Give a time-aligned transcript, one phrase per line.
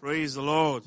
[0.00, 0.82] Praise the Lord.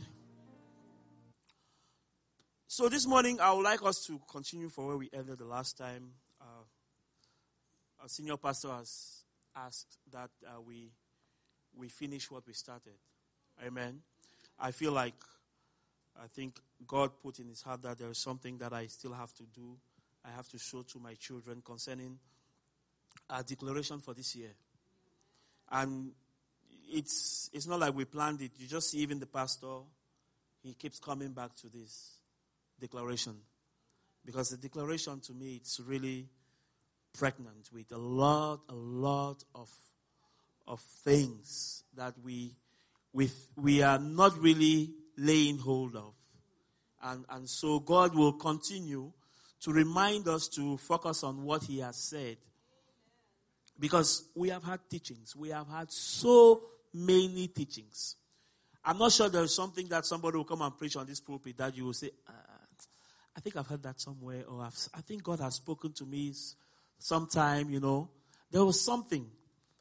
[2.68, 5.78] So this morning, I would like us to continue from where we ended the last
[5.78, 6.14] time.
[6.42, 6.64] Uh,
[8.02, 9.24] our senior pastor has
[9.56, 10.90] asked that uh, we
[11.78, 12.96] we finish what we started.
[13.64, 14.00] Amen.
[14.60, 15.14] I feel like
[16.20, 19.32] I think God put in His heart that there is something that I still have
[19.36, 19.78] to do.
[20.26, 22.18] I have to show to my children concerning
[23.30, 24.54] our declaration for this year.
[25.72, 26.14] And
[26.94, 28.52] it's it's not like we planned it.
[28.58, 29.80] You just see even the pastor,
[30.62, 32.18] he keeps coming back to this
[32.80, 33.36] declaration.
[34.26, 36.30] Because the declaration to me it's really
[37.18, 39.70] pregnant with a lot, a lot of
[40.68, 42.56] of things that we
[43.12, 46.14] we we are not really laying hold of.
[47.02, 49.12] And and so God will continue
[49.62, 52.38] to remind us to focus on what He has said.
[53.80, 55.36] Because we have had teachings.
[55.36, 56.62] We have had so
[56.94, 58.16] many teachings.
[58.86, 61.76] I'm not sure there's something that somebody will come and preach on this pulpit that
[61.76, 62.32] you will say, uh,
[63.36, 66.34] I think I've heard that somewhere, or I think God has spoken to me
[67.00, 68.10] sometime, you know.
[68.52, 69.26] There was something.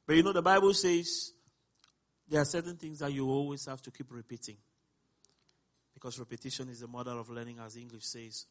[0.06, 1.32] But you know, the Bible says
[2.28, 4.56] there are certain things that you always have to keep repeating.
[5.92, 8.46] Because repetition is the mother of learning, as English says.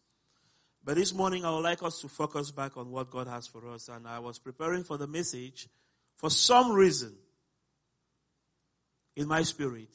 [0.84, 3.68] But this morning, I would like us to focus back on what God has for
[3.70, 3.90] us.
[3.90, 5.68] And I was preparing for the message.
[6.16, 7.16] For some reason,
[9.16, 9.90] in my spirit,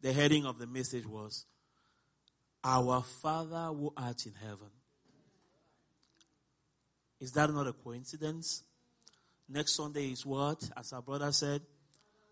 [0.00, 1.46] the heading of the message was,
[2.64, 4.70] Our Father who art in heaven.
[7.20, 8.62] Is that not a coincidence?
[9.48, 10.70] Next Sunday is what?
[10.76, 11.60] As our brother said,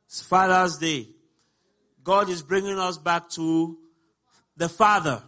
[0.06, 1.08] it's Father's Day.
[2.02, 3.76] God is bringing us back to
[4.56, 5.22] the Father.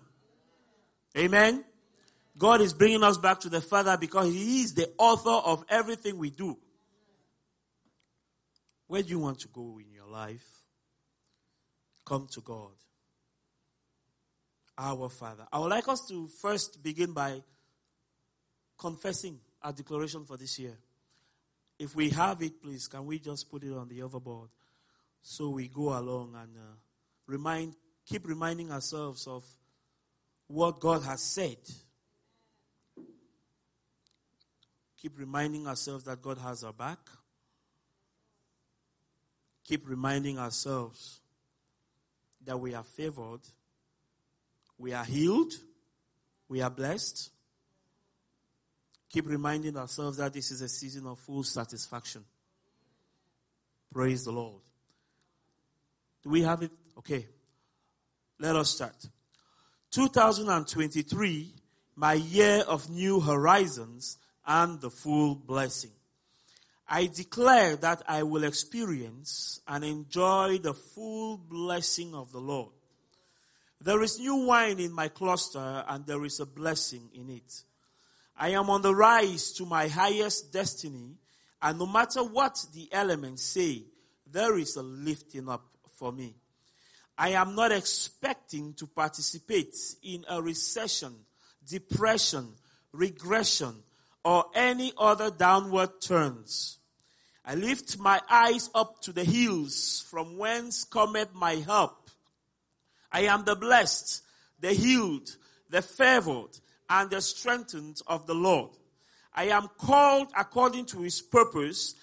[1.18, 1.64] Amen.
[2.38, 6.16] God is bringing us back to the Father because He is the author of everything
[6.16, 6.56] we do.
[8.86, 10.59] Where do you want to go in your life?
[12.10, 12.72] Come to God.
[14.76, 15.46] Our Father.
[15.52, 17.40] I would like us to first begin by
[18.76, 20.76] confessing our declaration for this year.
[21.78, 24.48] If we have it, please, can we just put it on the overboard
[25.22, 26.74] so we go along and uh,
[27.26, 27.74] remind,
[28.06, 29.44] keep reminding ourselves of
[30.48, 31.58] what God has said
[35.00, 36.98] Keep reminding ourselves that God has our back.
[39.64, 41.20] Keep reminding ourselves
[42.44, 43.40] that we are favored,
[44.78, 45.52] we are healed,
[46.48, 47.30] we are blessed.
[49.10, 52.24] Keep reminding ourselves that this is a season of full satisfaction.
[53.92, 54.62] Praise the Lord.
[56.22, 56.70] Do we have it?
[56.98, 57.26] Okay.
[58.38, 58.96] Let us start.
[59.90, 61.54] 2023,
[61.96, 65.90] my year of new horizons, and the full blessing.
[66.92, 72.72] I declare that I will experience and enjoy the full blessing of the Lord.
[73.80, 77.62] There is new wine in my cluster and there is a blessing in it.
[78.36, 81.14] I am on the rise to my highest destiny
[81.62, 83.84] and no matter what the elements say,
[84.26, 85.62] there is a lifting up
[85.96, 86.34] for me.
[87.16, 91.14] I am not expecting to participate in a recession,
[91.64, 92.48] depression,
[92.90, 93.76] regression,
[94.24, 96.78] or any other downward turns.
[97.44, 102.10] I lift my eyes up to the hills from whence cometh my help.
[103.10, 104.22] I am the blessed,
[104.60, 105.36] the healed,
[105.68, 106.58] the favored,
[106.88, 108.70] and the strengthened of the Lord.
[109.34, 111.94] I am called according to his purpose,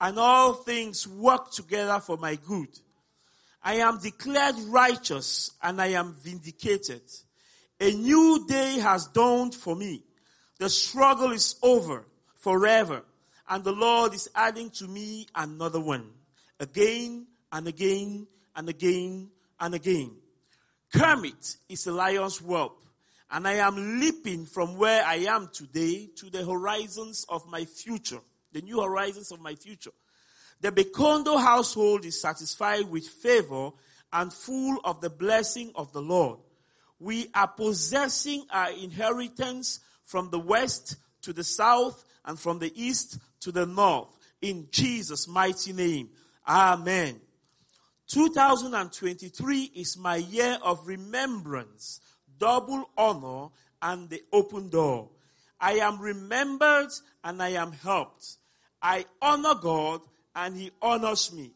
[0.00, 2.68] and all things work together for my good.
[3.62, 7.02] I am declared righteous, and I am vindicated.
[7.80, 10.04] A new day has dawned for me.
[10.58, 13.02] The struggle is over forever.
[13.48, 16.10] And the Lord is adding to me another one.
[16.58, 19.30] Again and again and again
[19.60, 20.12] and again.
[20.92, 22.82] Kermit is a lion's whelp.
[23.30, 28.20] And I am leaping from where I am today to the horizons of my future.
[28.52, 29.90] The new horizons of my future.
[30.60, 33.70] The Bekondo household is satisfied with favor
[34.12, 36.38] and full of the blessing of the Lord.
[36.98, 43.18] We are possessing our inheritance from the west to the south and from the east
[43.40, 44.08] to the north.
[44.40, 46.10] In Jesus' mighty name.
[46.46, 47.20] Amen.
[48.08, 52.00] 2023 is my year of remembrance,
[52.38, 53.48] double honor,
[53.82, 55.08] and the open door.
[55.60, 56.90] I am remembered
[57.24, 58.36] and I am helped.
[58.80, 60.02] I honor God
[60.34, 61.50] and He honors me.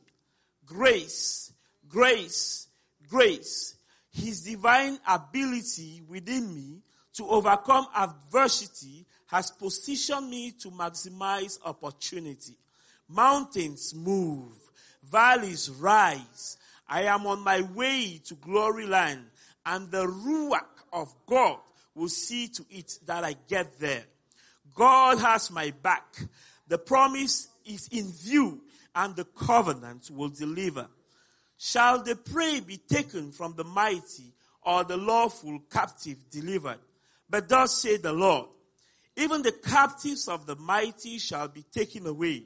[0.66, 1.52] Grace,
[1.88, 2.68] grace,
[3.08, 3.76] grace.
[4.12, 6.82] His divine ability within me
[7.14, 12.56] to overcome adversity has positioned me to maximize opportunity.
[13.08, 14.52] Mountains move,
[15.04, 16.56] valleys rise,
[16.88, 19.24] I am on my way to glory land,
[19.64, 21.58] and the Ruach of God
[21.94, 24.04] will see to it that I get there.
[24.74, 26.24] God has my back.
[26.66, 28.60] The promise is in view,
[28.96, 30.88] and the covenant will deliver.
[31.56, 36.80] Shall the prey be taken from the mighty, or the lawful captive delivered?
[37.28, 38.48] But thus say the Lord,
[39.20, 42.44] even the captives of the mighty shall be taken away,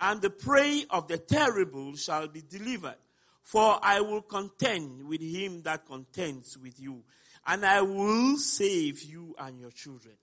[0.00, 2.96] and the prey of the terrible shall be delivered.
[3.42, 7.04] For I will contend with him that contends with you,
[7.46, 10.16] and I will save you and your children.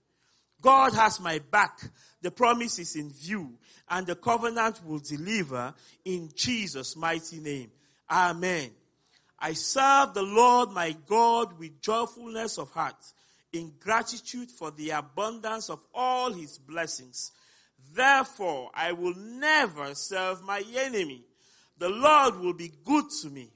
[0.60, 1.80] God has my back.
[2.22, 3.58] The promise is in view,
[3.88, 5.74] and the covenant will deliver
[6.04, 7.70] in Jesus' mighty name.
[8.10, 8.70] Amen.
[9.38, 12.96] I serve the Lord my God with joyfulness of heart
[13.54, 17.30] in gratitude for the abundance of all his blessings.
[17.94, 21.24] Therefore, I will never serve my enemy.
[21.78, 23.50] The Lord will be good to me,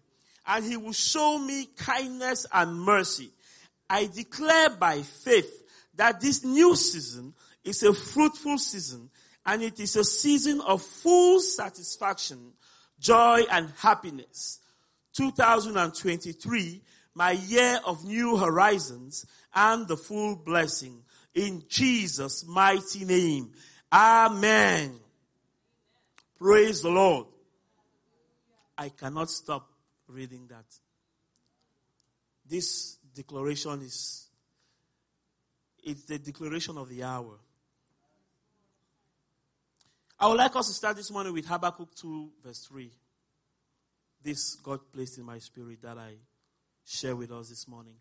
[0.46, 3.30] and he will show me kindness and mercy.
[3.90, 5.64] I declare by faith
[5.96, 7.34] that this new season
[7.64, 9.10] is a fruitful season,
[9.44, 12.52] and it is a season of full satisfaction,
[13.00, 14.60] joy, and happiness.
[15.14, 16.82] 2023,
[17.14, 19.26] my year of new horizons,
[19.58, 21.02] and the full blessing.
[21.34, 23.50] In Jesus' mighty name.
[23.92, 24.94] Amen.
[26.38, 27.26] Praise the Lord.
[28.76, 29.68] I cannot stop
[30.06, 30.64] reading that.
[32.48, 34.28] This declaration is
[35.82, 37.38] it's the declaration of the hour.
[40.20, 42.90] I would like us to start this morning with Habakkuk 2, verse 3.
[44.22, 46.14] This God placed in my spirit that I
[46.84, 47.94] share with us this morning.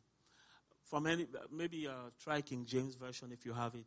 [0.89, 1.91] From any, maybe uh,
[2.23, 3.85] try King James Version if you have it.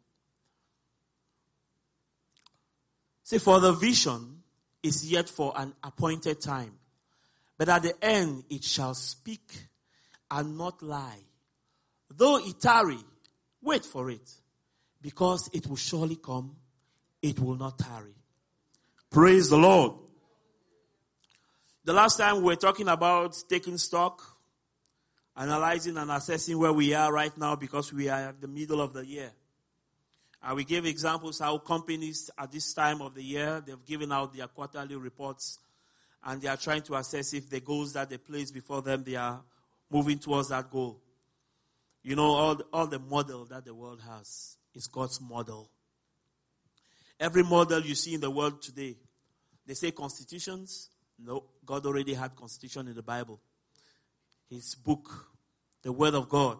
[3.22, 4.42] See, for the vision
[4.82, 6.72] is yet for an appointed time,
[7.56, 9.68] but at the end it shall speak
[10.30, 11.22] and not lie.
[12.14, 12.98] Though it tarry,
[13.62, 14.30] wait for it,
[15.00, 16.56] because it will surely come,
[17.22, 18.14] it will not tarry.
[19.10, 19.92] Praise the Lord.
[21.84, 24.22] The last time we were talking about taking stock,
[25.36, 28.92] analyzing and assessing where we are right now because we are at the middle of
[28.92, 29.30] the year.
[30.42, 34.34] And we gave examples how companies at this time of the year, they've given out
[34.34, 35.58] their quarterly reports
[36.24, 39.16] and they are trying to assess if the goals that they place before them, they
[39.16, 39.42] are
[39.90, 41.00] moving towards that goal.
[42.02, 45.70] You know, all the, all the model that the world has is God's model.
[47.18, 48.96] Every model you see in the world today,
[49.66, 50.88] they say constitutions.
[51.18, 53.40] No, God already had constitution in the Bible.
[54.50, 55.30] His book
[55.82, 56.58] the Word of God.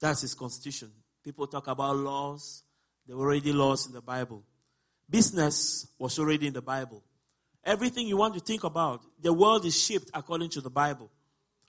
[0.00, 0.90] That's His constitution.
[1.22, 2.62] People talk about laws.
[3.06, 4.42] There were already laws in the Bible.
[5.08, 7.02] Business was already in the Bible.
[7.64, 11.10] Everything you want to think about, the world is shaped according to the Bible.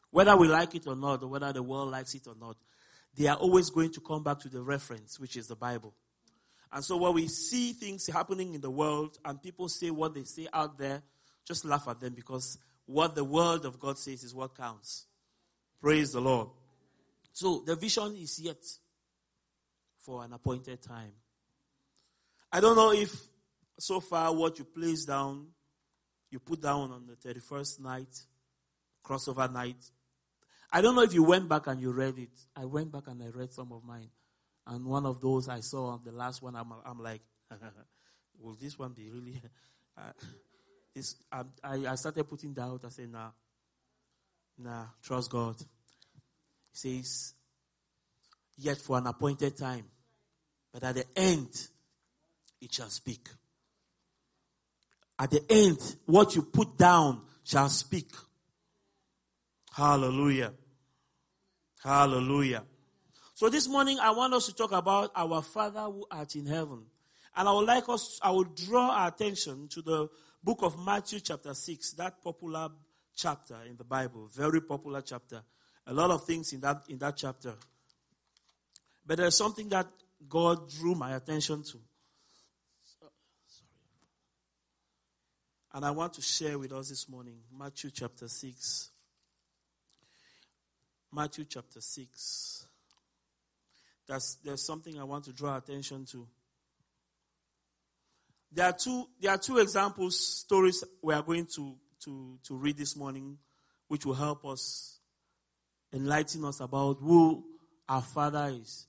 [0.09, 2.57] Whether we like it or not, or whether the world likes it or not,
[3.17, 5.93] they are always going to come back to the reference, which is the Bible.
[6.71, 10.23] And so when we see things happening in the world and people say what they
[10.23, 11.01] say out there,
[11.45, 15.06] just laugh at them because what the word of God says is what counts.
[15.81, 16.50] Praise the Lord.
[17.33, 18.63] So the vision is yet
[20.06, 21.13] for an appointed time.
[22.51, 23.16] I don't know if
[23.80, 25.48] so far what you place down,
[26.30, 28.24] you put down on the 31st night,
[29.04, 29.83] crossover night.
[30.72, 32.30] I don't know if you went back and you read it.
[32.56, 34.09] I went back and I read some of mine.
[34.68, 37.21] And one of those I saw, the last one, I'm, I'm like,
[38.40, 39.42] will this one be really?
[39.97, 40.14] Uh,
[40.94, 42.81] This, I, I started putting doubt.
[42.86, 43.30] I said, nah,
[44.64, 45.56] Nah, trust God.
[46.71, 47.33] He says,
[48.57, 49.86] yet for an appointed time,
[50.71, 51.50] but at the end,
[52.62, 53.28] it shall speak.
[55.18, 58.12] At the end, what you put down shall speak.
[59.74, 60.54] Hallelujah.
[61.83, 62.64] Hallelujah.
[63.33, 66.86] So this morning, I want us to talk about our Father who art in heaven.
[67.36, 70.10] And I would like us, I will draw our attention to the
[70.44, 72.69] book of Matthew chapter 6, that popular
[73.16, 75.42] chapter in the Bible, very popular chapter.
[75.88, 77.54] A lot of things in that in that chapter.
[79.06, 79.88] But there's something that
[80.30, 81.78] God drew my attention to.
[85.74, 88.90] And I want to share with us this morning Matthew chapter 6.
[91.14, 92.66] Matthew chapter 6.
[94.07, 96.28] That's, there's something I want to draw attention to.
[98.51, 102.77] There are two, there are two examples, stories we are going to to, to read
[102.77, 103.37] this morning,
[103.87, 104.99] which will help us
[105.93, 107.43] enlighten us about who
[107.87, 108.87] our Father is.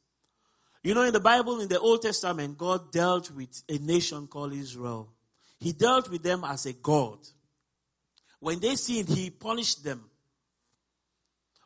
[0.82, 4.52] You know, in the Bible, in the Old Testament, God dealt with a nation called
[4.52, 5.12] Israel.
[5.60, 7.18] He dealt with them as a God.
[8.40, 10.04] When they sinned, he punished them.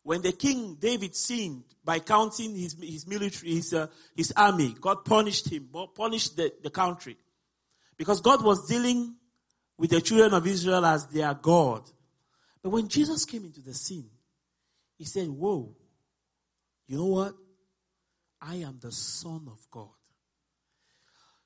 [0.03, 5.05] When the king David sinned by counting his, his military, his, uh, his army, God
[5.05, 7.17] punished him, punished the, the country.
[7.97, 9.17] Because God was dealing
[9.79, 11.83] with the children of Israel as their God.
[12.63, 14.11] But when Jesus came into the scene,
[14.97, 15.75] he said, Whoa,
[16.87, 17.35] you know what?
[18.41, 19.89] I am the Son of God.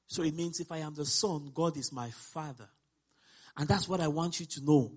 [0.07, 2.69] So it means if I am the Son, God is my Father.
[3.57, 4.93] And that's what I want you to know.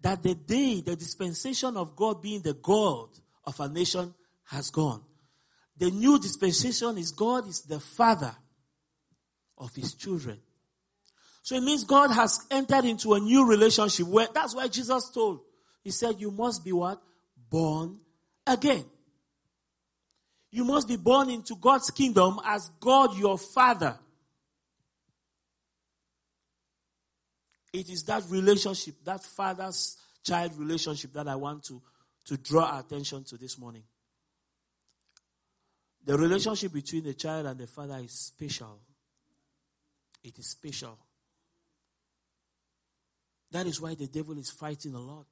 [0.00, 3.08] That the day, the dispensation of God being the God
[3.44, 5.02] of a nation has gone.
[5.76, 8.34] The new dispensation is God is the Father
[9.58, 10.40] of His children.
[11.42, 15.40] So it means God has entered into a new relationship where that's why Jesus told.
[15.82, 17.00] He said, You must be what?
[17.48, 17.98] Born
[18.46, 18.84] again.
[20.52, 23.96] You must be born into God's kingdom as God your Father.
[27.72, 31.80] It is that relationship, that father's child relationship that I want to,
[32.26, 33.84] to draw attention to this morning.
[36.04, 38.80] The relationship between the child and the father is special.
[40.24, 40.98] It is special.
[43.52, 45.26] That is why the devil is fighting a lot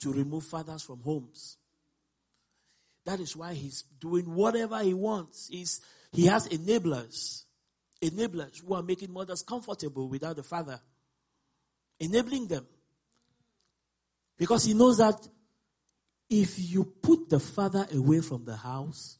[0.00, 1.58] to remove fathers from homes.
[3.04, 5.48] That is why he's doing whatever he wants.
[5.48, 5.80] He's,
[6.12, 7.44] he has enablers.
[8.02, 10.80] Enablers who are making mothers comfortable without the father.
[12.00, 12.66] Enabling them.
[14.38, 15.16] Because he knows that
[16.28, 19.18] if you put the father away from the house,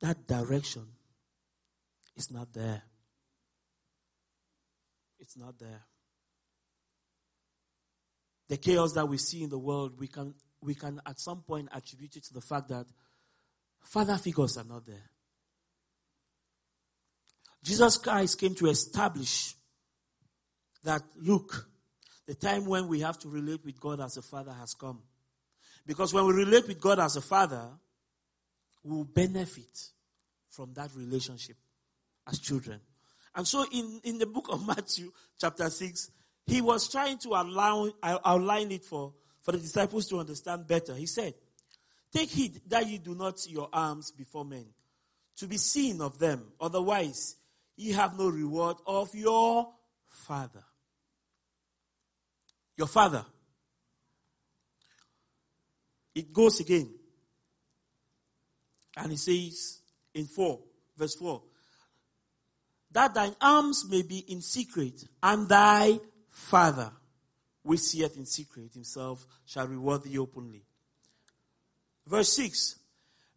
[0.00, 0.86] that direction
[2.16, 2.82] is not there.
[5.20, 5.82] It's not there
[8.50, 11.68] the chaos that we see in the world, we can, we can at some point
[11.72, 12.84] attribute it to the fact that
[13.84, 15.08] father figures are not there.
[17.62, 19.54] Jesus Christ came to establish
[20.82, 21.68] that, look,
[22.26, 25.00] the time when we have to relate with God as a father has come.
[25.86, 27.68] Because when we relate with God as a father,
[28.82, 29.78] we will benefit
[30.48, 31.56] from that relationship
[32.26, 32.80] as children.
[33.32, 36.10] And so in, in the book of Matthew, chapter 6,
[36.46, 40.94] he was trying to outline, outline it for, for the disciples to understand better.
[40.94, 41.34] He said,
[42.12, 44.66] Take heed that you do not your alms before men,
[45.36, 46.44] to be seen of them.
[46.60, 47.36] Otherwise,
[47.76, 49.68] ye have no reward of your
[50.06, 50.64] Father.
[52.76, 53.24] Your Father.
[56.14, 56.92] It goes again.
[58.96, 59.80] And he says
[60.14, 60.58] in 4,
[60.96, 61.42] verse 4,
[62.92, 65.98] that thine alms may be in secret, and thy
[66.40, 66.90] Father,
[67.62, 70.64] which seeth in secret himself, shall reward thee openly.
[72.06, 72.76] Verse 6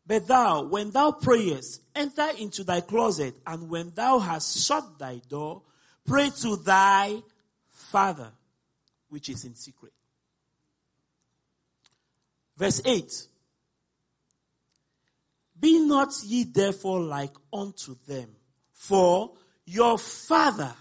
[0.08, 5.22] But thou, when thou prayest, enter into thy closet, and when thou hast shut thy
[5.30, 5.62] door,
[6.06, 7.22] pray to thy
[7.70, 8.32] Father,
[9.10, 9.94] which is in secret.
[12.58, 13.12] Verse 8
[15.60, 18.30] Be not ye therefore like unto them,
[18.72, 19.34] for
[19.66, 20.74] your Father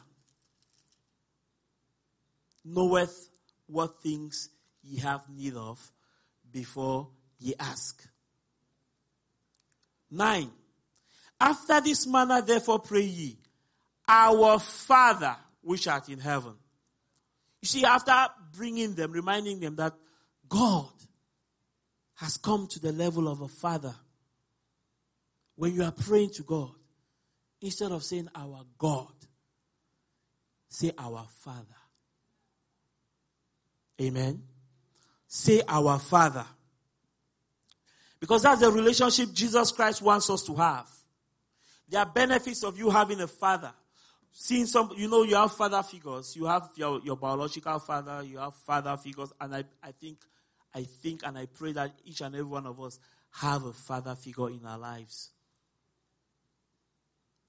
[2.64, 3.28] knoweth
[3.66, 4.48] what things
[4.82, 5.80] ye have need of
[6.50, 8.06] before ye ask.
[10.10, 10.50] Nine.
[11.40, 13.38] After this manner, therefore, pray ye,
[14.06, 16.54] Our Father which art in heaven.
[17.60, 18.14] You see, after
[18.52, 19.94] bringing them, reminding them that
[20.48, 20.90] God
[22.16, 23.94] has come to the level of a father,
[25.56, 26.72] when you are praying to God,
[27.60, 29.12] instead of saying our God,
[30.68, 31.81] say our Father.
[34.02, 34.42] Amen.
[35.26, 36.44] Say our Father.
[38.18, 40.88] Because that's the relationship Jesus Christ wants us to have.
[41.88, 43.72] There are benefits of you having a father.
[44.30, 46.36] Seeing some, you know, you have father figures.
[46.36, 50.18] You have your, your biological father, you have father figures, and I, I think,
[50.74, 52.98] I think and I pray that each and every one of us
[53.32, 55.30] have a father figure in our lives.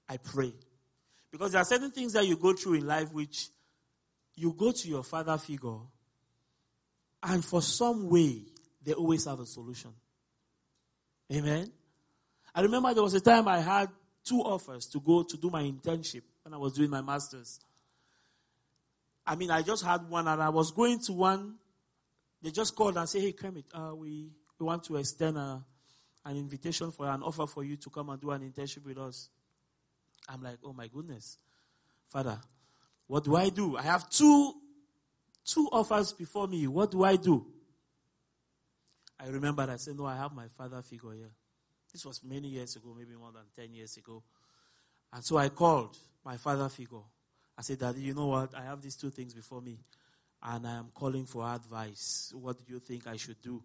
[0.08, 0.52] I pray.
[1.30, 3.48] Because there are certain things that you go through in life which
[4.34, 5.78] you go to your father figure
[7.24, 8.42] and for some way,
[8.84, 9.90] they always have a solution.
[11.32, 11.72] Amen.
[12.54, 13.88] I remember there was a time I had
[14.24, 17.60] two offers to go to do my internship when I was doing my master's.
[19.26, 21.54] I mean, I just had one and I was going to one.
[22.42, 25.64] They just called and said, Hey, Kermit, uh, we, we want to extend a,
[26.26, 29.30] an invitation for an offer for you to come and do an internship with us.
[30.28, 31.38] I'm like, Oh my goodness.
[32.06, 32.38] Father,
[33.06, 33.78] what do I do?
[33.78, 34.52] I have two
[35.44, 36.66] two offers before me.
[36.66, 37.46] What do I do?
[39.18, 41.30] I remember I said, No, I have my father figure here.
[41.92, 44.22] This was many years ago, maybe more than 10 years ago.
[45.12, 46.98] And so I called my father figure.
[47.56, 48.54] I said, Daddy, you know what?
[48.54, 49.78] I have these two things before me.
[50.42, 52.32] and I am calling for advice.
[52.34, 53.62] What do you think I should do?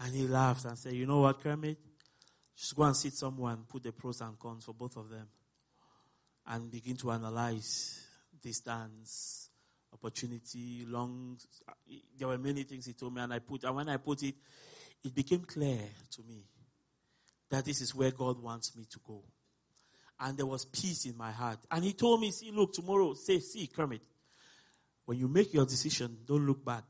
[0.00, 1.78] And he laughed and said, You know what, Kermit?
[2.56, 5.26] Just go and sit somewhere and put the pros and cons for both of them
[6.46, 8.00] and begin to analyze
[8.40, 9.48] distance,
[9.92, 11.38] opportunity, long.
[12.18, 14.34] There were many things he told me, and I put, and when I put it,
[15.04, 15.78] it became clear
[16.12, 16.44] to me
[17.50, 19.22] that this is where God wants me to go.
[20.20, 21.58] And there was peace in my heart.
[21.70, 24.02] And he told me, see, look, tomorrow, say, see, Kermit,
[25.04, 26.84] when you make your decision, don't look back.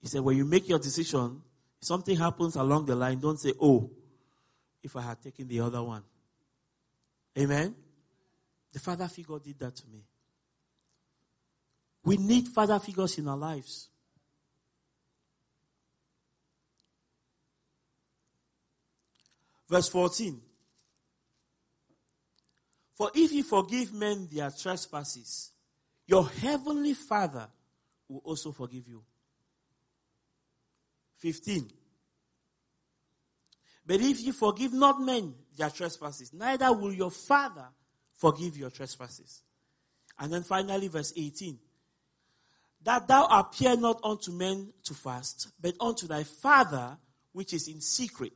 [0.00, 1.42] He said, when you make your decision,
[1.80, 3.90] if something happens along the line, don't say, oh,
[4.82, 6.04] if I had taken the other one.
[7.36, 7.74] Amen?
[8.72, 10.04] The father figure did that to me.
[12.04, 13.88] We need father figures in our lives.
[19.68, 20.40] Verse 14.
[22.96, 25.52] For if you forgive men their trespasses,
[26.06, 27.46] your heavenly Father
[28.08, 29.04] will also forgive you.
[31.18, 31.70] 15.
[33.86, 37.68] But if you forgive not men their trespasses, neither will your Father
[38.14, 39.42] forgive your trespasses.
[40.18, 41.58] And then finally, verse 18.
[42.82, 46.96] That thou appear not unto men to fast, but unto thy Father
[47.32, 48.32] which is in secret.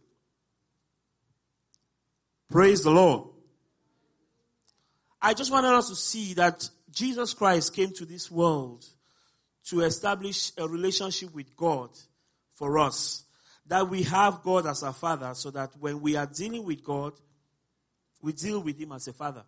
[2.51, 3.29] Praise the Lord.
[5.21, 8.85] I just wanted us to see that Jesus Christ came to this world
[9.67, 11.91] to establish a relationship with God
[12.55, 13.25] for us.
[13.67, 17.13] That we have God as our Father so that when we are dealing with God,
[18.21, 19.45] we deal with Him as a Father.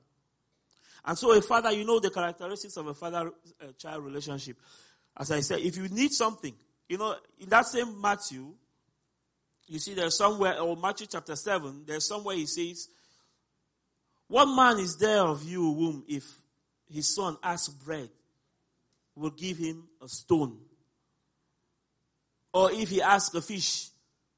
[1.04, 4.56] And so a father, you know the characteristics of a father-child uh, relationship.
[5.16, 6.54] As I said, if you need something,
[6.88, 8.52] you know, in that same Matthew,
[9.68, 12.88] you see there's somewhere, or Matthew chapter 7, there's somewhere he says,
[14.28, 16.24] What man is there of you whom if
[16.92, 18.10] his son asks bread,
[19.14, 20.58] will give him a stone?
[22.52, 23.88] Or if he asks a fish,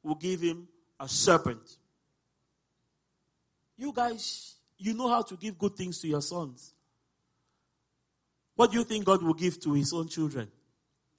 [0.03, 0.69] will give him
[1.01, 1.77] a serpent?
[3.79, 6.73] You guys, you know how to give good things to your sons.
[8.55, 10.51] What do you think God will give to his own children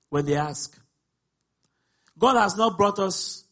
[0.10, 0.78] when they ask?
[2.18, 3.46] God has not brought us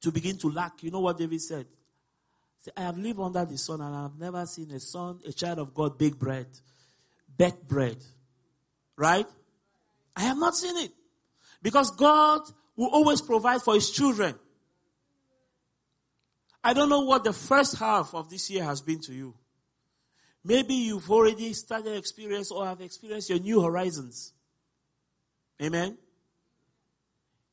[0.00, 0.82] to begin to lack.
[0.82, 1.66] You know what David said?
[2.58, 5.32] Say, I have lived under the sun and I have never seen a son, a
[5.32, 6.46] child of God, bake bread,
[7.36, 7.96] bake bread.
[8.96, 9.26] Right?
[10.14, 10.92] I have not seen it.
[11.62, 12.42] Because God
[12.76, 14.34] will always provide for his children.
[16.62, 19.34] I don't know what the first half of this year has been to you.
[20.44, 24.32] Maybe you've already started experience or have experienced your new horizons.
[25.60, 25.98] Amen.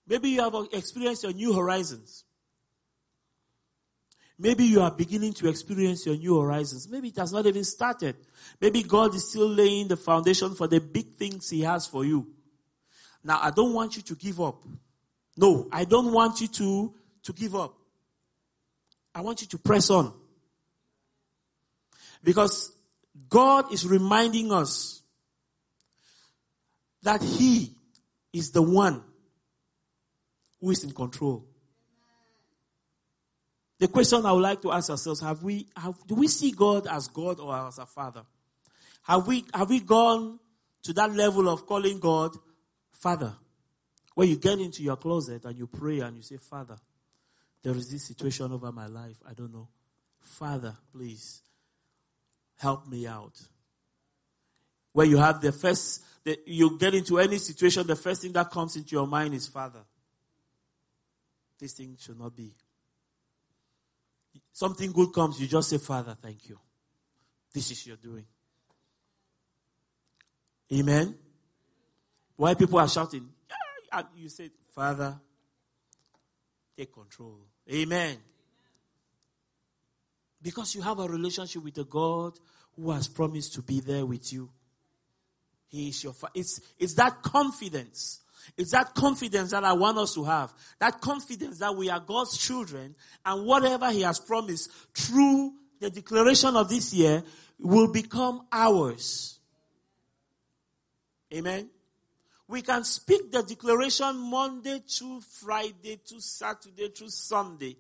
[0.08, 2.24] Maybe you have experienced your new horizons.
[4.40, 6.88] Maybe you are beginning to experience your new horizons.
[6.88, 8.16] Maybe it has not even started.
[8.62, 12.28] Maybe God is still laying the foundation for the big things He has for you.
[13.24, 14.64] Now, I don't want you to give up.
[15.36, 16.94] No, I don't want you to,
[17.24, 17.74] to give up.
[19.14, 20.14] I want you to press on.
[22.24, 22.72] Because
[23.28, 25.02] God is reminding us
[27.02, 27.77] that He
[28.34, 29.04] is the one
[30.60, 31.46] who is in control.
[33.80, 36.88] The question I would like to ask ourselves, have we, have, do we see God
[36.88, 38.24] as God or as a father?
[39.04, 40.40] Have we, have we gone
[40.84, 42.36] to that level of calling God
[42.92, 43.36] Father?
[44.16, 46.78] Where you get into your closet and you pray and you say, Father,
[47.64, 49.18] there is this situation over my life.
[49.30, 49.68] I don't know.
[50.20, 51.42] Father, please
[52.58, 53.40] help me out.
[54.98, 58.50] Where you have the first, the, you get into any situation, the first thing that
[58.50, 59.82] comes into your mind is Father.
[61.60, 62.52] This thing should not be.
[64.52, 66.58] Something good comes, you just say, Father, thank you.
[67.54, 68.26] This is your doing.
[70.74, 71.16] Amen.
[72.36, 73.30] Why people are shouting,
[73.92, 75.16] and you say, Father,
[76.76, 77.38] take control.
[77.72, 78.18] Amen.
[80.42, 82.34] Because you have a relationship with a God
[82.76, 84.50] who has promised to be there with you.
[85.70, 86.34] He is your father.
[86.36, 88.22] It's, it's that confidence.
[88.58, 90.54] It's that confidence that I want us to have.
[90.80, 96.56] That confidence that we are God's children and whatever He has promised through the declaration
[96.56, 97.24] of this year
[97.60, 99.40] will become ours.
[101.34, 101.70] Amen.
[102.48, 107.76] We can speak the declaration Monday to Friday to Saturday to Sunday.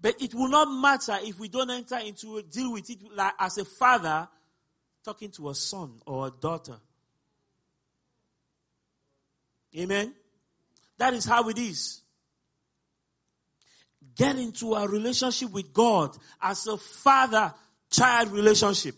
[0.00, 3.34] But it will not matter if we don't enter into a deal with it like
[3.38, 4.28] as a father
[5.04, 6.76] talking to a son or a daughter.
[9.76, 10.14] Amen.
[10.98, 12.02] That is how it is.
[14.16, 17.54] Get into a relationship with God as a father
[17.90, 18.94] child relationship.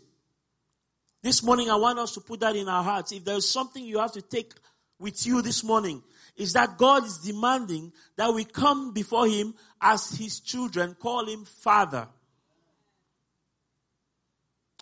[1.22, 3.12] This morning, I want us to put that in our hearts.
[3.12, 4.52] If there's something you have to take
[4.98, 6.02] with you this morning,
[6.36, 11.44] is that God is demanding that we come before Him as His children, call Him
[11.44, 12.08] Father.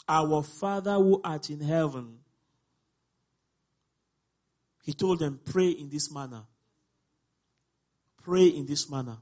[0.08, 2.19] Our Father who art in heaven.
[4.90, 6.42] He told them, pray in this manner.
[8.24, 9.18] Pray in this manner.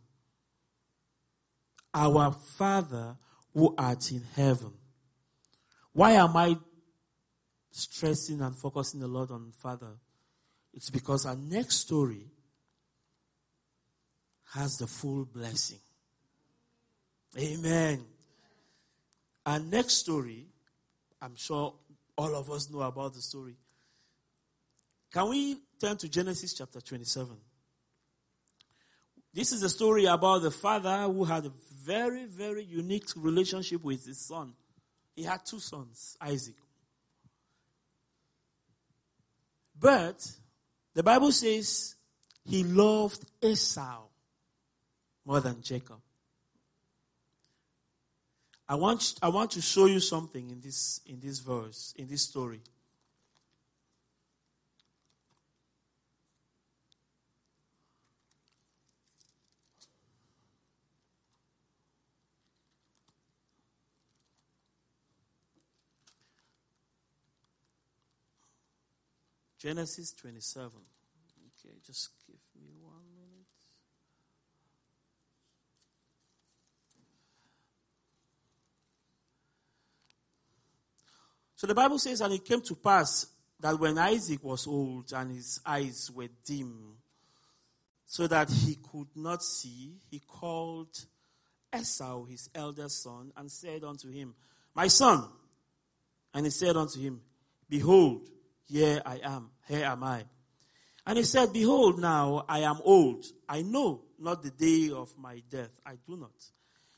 [1.92, 3.18] Our Father
[3.52, 4.72] who art in heaven.
[5.92, 6.56] Why am I
[7.70, 9.98] stressing and focusing a lot on Father?
[10.72, 12.30] It's because our next story
[14.54, 15.80] has the full blessing.
[17.38, 18.06] Amen.
[19.44, 20.46] Our next story,
[21.20, 21.74] I'm sure
[22.16, 23.58] all of us know about the story.
[25.12, 27.36] Can we turn to Genesis chapter 27?
[29.32, 31.52] This is a story about the father who had a
[31.84, 34.52] very, very unique relationship with his son.
[35.14, 36.56] He had two sons, Isaac.
[39.78, 40.30] But
[40.94, 41.94] the Bible says
[42.44, 44.02] he loved Esau
[45.24, 46.00] more than Jacob.
[48.68, 52.22] I want, I want to show you something in this, in this verse, in this
[52.22, 52.60] story.
[69.58, 70.70] Genesis 27.
[70.70, 73.46] Okay, just give me one minute.
[81.56, 83.26] So the Bible says, and it came to pass
[83.58, 86.94] that when Isaac was old and his eyes were dim,
[88.06, 90.96] so that he could not see, he called
[91.76, 94.34] Esau, his elder son, and said unto him,
[94.74, 95.28] My son.
[96.32, 97.20] And he said unto him,
[97.68, 98.28] Behold,
[98.68, 99.50] here I am.
[99.66, 100.24] Here am I.
[101.06, 103.24] And he said, Behold, now I am old.
[103.48, 105.70] I know not the day of my death.
[105.86, 106.32] I do not.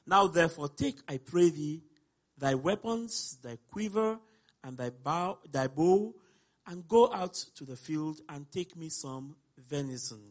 [0.06, 1.82] Now therefore take, I pray thee,
[2.36, 4.18] thy weapons, thy quiver,
[4.64, 6.12] and thy bow, thy bow,
[6.66, 10.22] and go out to the field and take me some venison.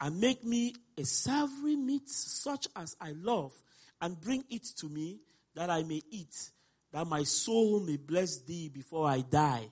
[0.00, 3.52] And make me a savory meat such as I love,
[4.00, 5.20] and bring it to me
[5.54, 6.50] that I may eat
[6.92, 9.68] that my soul may bless thee before I die.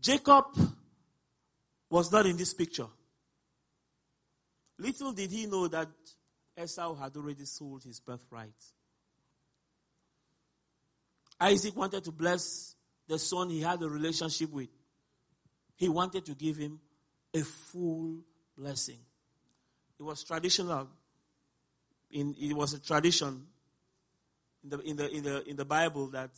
[0.00, 0.44] Jacob
[1.90, 2.86] was not in this picture.
[4.78, 5.88] Little did he know that
[6.60, 8.52] Esau had already sold his birthright.
[11.40, 12.74] Isaac wanted to bless
[13.06, 14.68] the son he had a relationship with.
[15.76, 16.80] He wanted to give him
[17.32, 18.18] a full
[18.56, 18.98] blessing.
[19.98, 20.88] It was traditional.
[22.10, 23.46] In, it was a tradition
[24.72, 26.30] in the, in the, in the, in the Bible that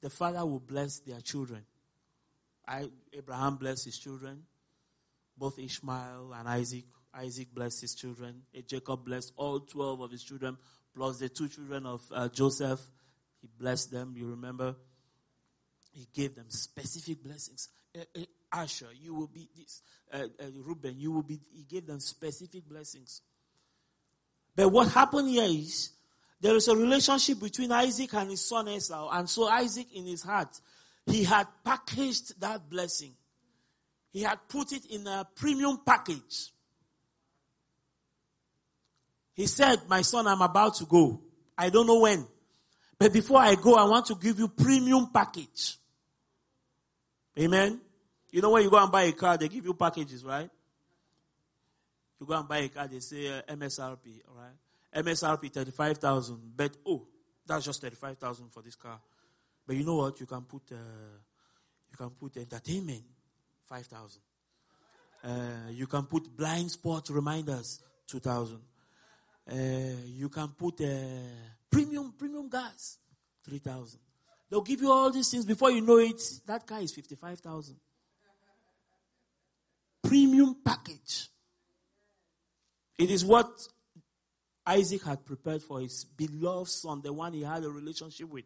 [0.00, 1.64] the father will bless their children.
[2.66, 4.42] I, Abraham blessed his children,
[5.36, 6.84] both Ishmael and Isaac.
[7.14, 8.42] Isaac blessed his children.
[8.66, 10.56] Jacob blessed all 12 of his children,
[10.94, 12.80] plus the two children of uh, Joseph.
[13.40, 14.76] He blessed them, you remember?
[15.92, 17.68] He gave them specific blessings.
[17.96, 19.82] Uh, uh, Asher, you will be this.
[20.54, 21.40] Reuben, you will be.
[21.52, 23.22] He gave them specific blessings.
[24.54, 25.90] But what happened here is
[26.40, 29.08] there is a relationship between Isaac and his son Esau.
[29.10, 30.60] And so Isaac, in his heart,
[31.06, 33.14] he had packaged that blessing.
[34.12, 36.52] He had put it in a premium package.
[39.34, 41.20] He said, My son, I'm about to go.
[41.56, 42.26] I don't know when.
[42.98, 45.76] But before I go, I want to give you premium package.
[47.38, 47.80] Amen.
[48.32, 50.50] You know when you go and buy a car, they give you packages, right?
[52.18, 54.56] You go and buy a car, they say uh, MSRP, all right?
[54.96, 57.06] MSRP 35,000, but oh,
[57.46, 58.98] that's just 35,000 for this car.
[59.66, 60.18] But you know what?
[60.18, 60.76] You can put, uh,
[61.90, 63.04] you can put entertainment,
[63.66, 64.22] 5,000.
[65.22, 68.58] Uh, you can put blind spot reminders, 2,000.
[69.48, 69.54] Uh,
[70.06, 70.86] you can put uh,
[71.70, 72.98] premium, premium gas,
[73.44, 74.00] 3,000.
[74.48, 76.22] They'll give you all these things before you know it.
[76.46, 77.76] That car is 55,000.
[80.02, 81.28] Premium package.
[82.98, 83.68] It is what
[84.66, 88.44] Isaac had prepared for his beloved son, the one he had a relationship with.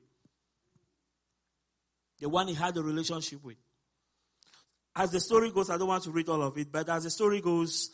[2.20, 3.56] The one he had a relationship with.
[4.94, 7.10] As the story goes, I don't want to read all of it, but as the
[7.10, 7.90] story goes,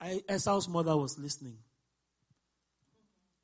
[0.00, 1.58] I, Esau's mother was listening.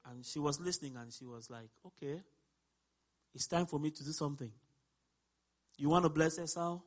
[0.08, 2.20] And she was listening and she was like, okay,
[3.34, 4.52] it's time for me to do something.
[5.78, 6.80] You want to bless Esau?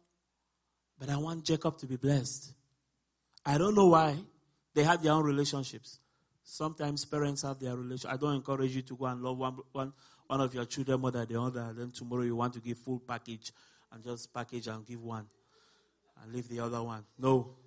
[0.98, 2.54] But I want Jacob to be blessed.
[3.46, 4.18] I don't know why.
[4.80, 6.00] They had their own relationships.
[6.42, 8.14] Sometimes parents have their relationship.
[8.14, 9.92] I don't encourage you to go and love one, one,
[10.26, 11.74] one of your children more than the other.
[11.76, 13.52] Then tomorrow you want to give full package
[13.92, 15.28] and just package and give one
[16.24, 17.04] and leave the other one.
[17.18, 17.58] No.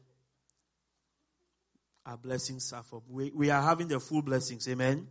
[2.07, 4.67] Our blessings are for we, we are having the full blessings.
[4.71, 4.89] Amen.
[4.89, 5.09] Amen.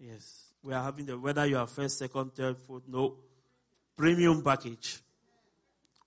[0.00, 0.46] Yes.
[0.64, 3.18] We are having the whether you are first, second, third, fourth, no.
[3.96, 4.98] Premium package.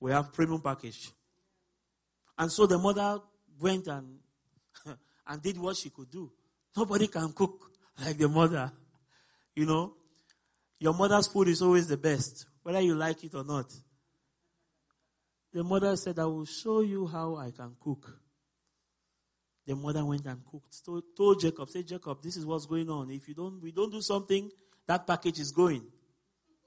[0.01, 1.11] We have premium package.
[2.38, 3.21] And so the mother
[3.57, 4.19] went and
[5.27, 6.31] and did what she could do.
[6.75, 7.71] Nobody can cook
[8.03, 8.71] like the mother.
[9.55, 9.93] You know,
[10.79, 13.73] your mother's food is always the best, whether you like it or not.
[15.53, 18.19] The mother said, I will show you how I can cook.
[19.65, 20.85] The mother went and cooked.
[20.85, 23.09] Told, told Jacob, say, Jacob, this is what's going on.
[23.09, 24.51] If you don't, we don't do something,
[24.85, 25.83] that package is going.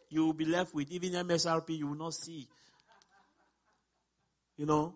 [0.08, 2.48] You will be left with even MSRP you will not see.
[4.56, 4.94] You know?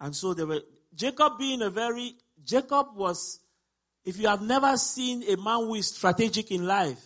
[0.00, 0.60] And so they were,
[0.94, 3.40] Jacob being a very, Jacob was,
[4.04, 7.00] if you have never seen a man who is strategic in life,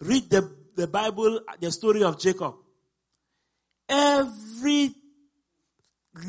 [0.00, 2.54] read the, the Bible, the story of Jacob.
[3.88, 4.94] Every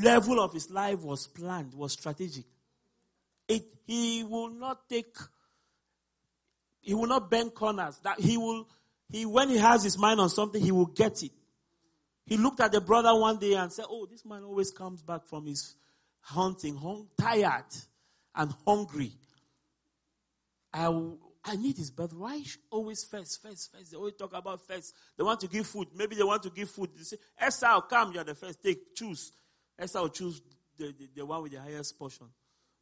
[0.01, 2.45] level of his life was planned, was strategic.
[3.47, 5.15] It, he will not take,
[6.81, 7.99] he will not bend corners.
[8.03, 8.67] That he will,
[9.09, 11.31] he, when he has his mind on something, he will get it.
[12.25, 15.27] He looked at the brother one day and said, Oh, this man always comes back
[15.27, 15.75] from his
[16.21, 17.65] hunting, home tired
[18.35, 19.11] and hungry.
[20.73, 20.87] I,
[21.45, 22.13] I need his birth.
[22.13, 22.41] Why
[22.71, 23.91] always first, first, first?
[23.91, 24.95] They always talk about first.
[25.17, 25.89] They want to give food.
[25.95, 26.89] Maybe they want to give food.
[26.95, 28.63] They say, Esau, come, you're the first.
[28.63, 29.31] Take, choose.
[29.81, 30.41] Esau will choose
[30.77, 32.27] the, the, the, one with the highest portion.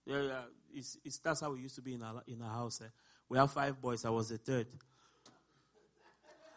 [0.06, 0.42] Yeah.
[0.74, 2.82] It's, it's, that's how we used to be in our, in our house.
[2.82, 2.90] Eh?
[3.28, 4.06] We have five boys.
[4.06, 4.68] I was the third.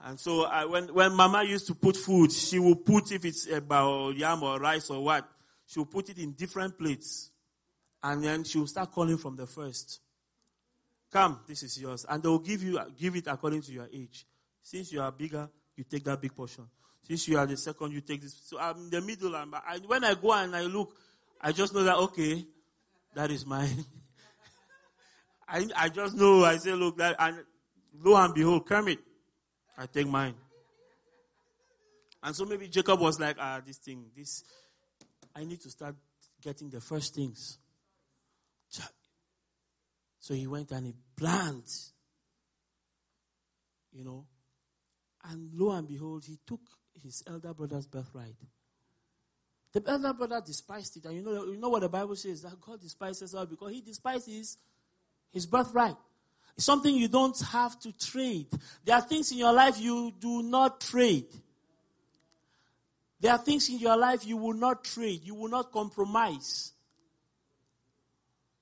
[0.04, 3.50] And so I, when, when mama used to put food, she would put, if it's
[3.50, 5.26] about yam or rice or what,
[5.66, 7.30] she would put it in different plates.
[8.05, 10.01] And then she will start calling from the first.
[11.11, 12.05] Come, this is yours.
[12.07, 14.27] And they will give you, give it according to your age.
[14.62, 16.64] Since you are bigger, you take that big portion.
[17.03, 18.35] Since you are the second, you take this.
[18.45, 19.35] So I'm in the middle.
[19.35, 20.95] And I, when I go and I look,
[21.40, 22.45] I just know that, okay,
[23.14, 23.87] that is mine.
[25.49, 27.38] I, I just know, I say, look, that, and
[28.03, 28.99] lo and behold, Kermit,
[29.79, 30.35] I take mine.
[32.23, 34.45] And so maybe Jacob was like, ah, this thing, this,
[35.35, 35.95] I need to start
[36.43, 37.59] getting the first things.
[40.21, 41.71] So he went and he planned,
[43.93, 44.27] you know,
[45.31, 46.61] and lo and behold, he took
[47.03, 48.37] his elder brother's birthright.
[49.73, 52.61] The elder brother despised it, and you know, you know what the Bible says that
[52.61, 54.57] God despises us because he despises
[55.33, 55.97] his birthright.
[56.57, 58.47] It's something you don't have to trade.
[58.85, 61.27] There are things in your life you do not trade.
[63.21, 65.23] There are things in your life you will not trade.
[65.25, 66.74] You will not compromise.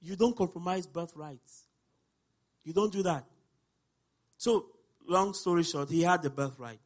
[0.02, 1.64] You don't compromise birthrights.
[2.64, 3.24] You don't do that.
[4.36, 4.66] So,
[5.08, 6.80] long story short, he had the birthright.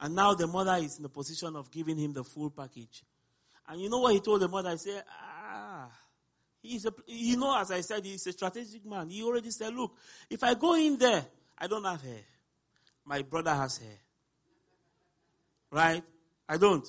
[0.00, 3.04] And now the mother is in the position of giving him the full package.
[3.68, 4.70] And you know what he told the mother?
[4.70, 5.88] He said, ah,
[6.62, 9.10] He's a, you know, as I said, he's a strategic man.
[9.10, 9.96] He already said, look,
[10.30, 11.24] if I go in there,
[11.58, 12.20] I don't have hair.
[13.04, 13.98] My brother has hair.
[15.72, 16.04] Right?
[16.48, 16.86] I don't.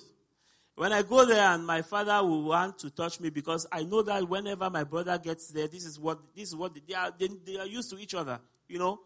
[0.75, 4.01] When I go there and my father will want to touch me because I know
[4.01, 7.29] that whenever my brother gets there, this is what, this is what, they are, they,
[7.45, 8.39] they are used to each other.
[8.67, 8.99] You know?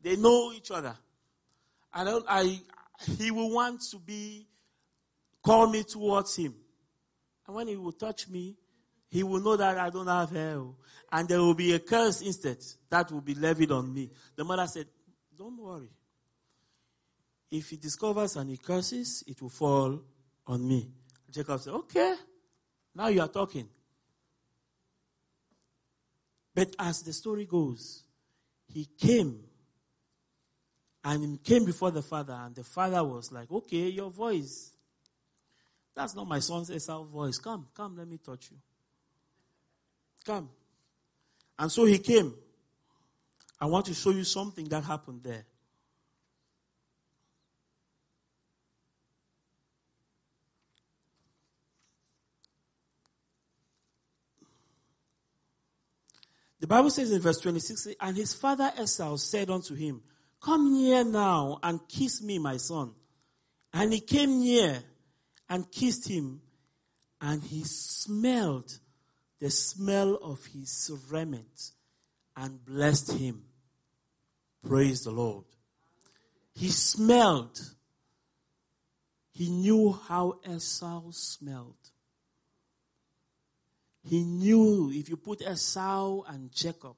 [0.00, 0.96] They know each other.
[1.92, 2.58] I don't, I,
[3.18, 4.46] he will want to be,
[5.42, 6.54] call me towards him.
[7.46, 8.56] And when he will touch me,
[9.10, 10.60] he will know that I don't have hair.
[11.12, 14.10] And there will be a curse instead that will be levied on me.
[14.34, 14.86] The mother said,
[15.36, 15.90] Don't worry.
[17.50, 20.00] If he discovers and he curses, it will fall
[20.46, 20.90] on me.
[21.30, 22.14] Jacob said, Okay,
[22.94, 23.68] now you are talking.
[26.54, 28.04] But as the story goes,
[28.68, 29.40] he came
[31.02, 34.70] and he came before the father, and the father was like, Okay, your voice.
[35.94, 37.38] That's not my son's Esau voice.
[37.38, 38.56] Come, come, let me touch you.
[40.24, 40.48] Come.
[41.58, 42.34] And so he came.
[43.60, 45.44] I want to show you something that happened there.
[56.64, 60.00] The Bible says in verse 26, and his father Esau said unto him,
[60.40, 62.92] Come near now and kiss me, my son.
[63.74, 64.82] And he came near
[65.46, 66.40] and kissed him,
[67.20, 68.78] and he smelled
[69.40, 71.72] the smell of his raiment
[72.34, 73.42] and blessed him.
[74.66, 75.44] Praise the Lord.
[76.54, 77.60] He smelled.
[79.32, 81.90] He knew how Esau smelled.
[84.06, 86.96] He knew if you put Esau and Jacob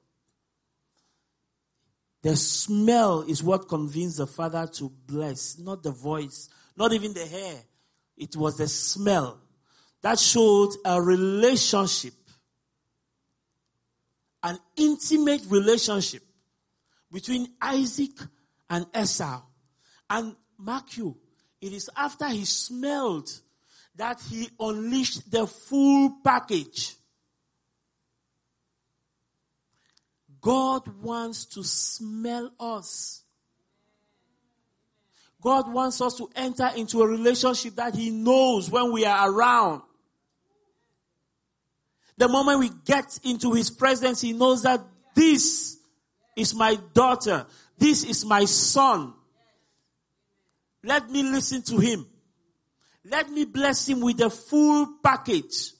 [2.27, 7.25] The smell is what convinced the father to bless, not the voice, not even the
[7.25, 7.55] hair.
[8.17, 9.39] It was the smell
[10.01, 12.13] that showed a relationship,
[14.43, 16.21] an intimate relationship
[17.09, 18.19] between Isaac
[18.69, 19.41] and Esau.
[20.09, 21.15] And mark you,
[21.61, 23.29] it is after he smelled
[23.95, 26.96] that he unleashed the full package.
[30.41, 33.23] God wants to smell us.
[35.41, 39.81] God wants us to enter into a relationship that He knows when we are around.
[42.17, 44.81] The moment we get into His presence, He knows that
[45.15, 45.77] this
[46.35, 47.45] is my daughter.
[47.77, 49.13] This is my son.
[50.83, 52.07] Let me listen to Him.
[53.05, 55.71] Let me bless Him with the full package.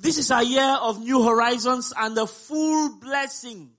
[0.00, 3.70] This is a year of new horizons and the full blessing.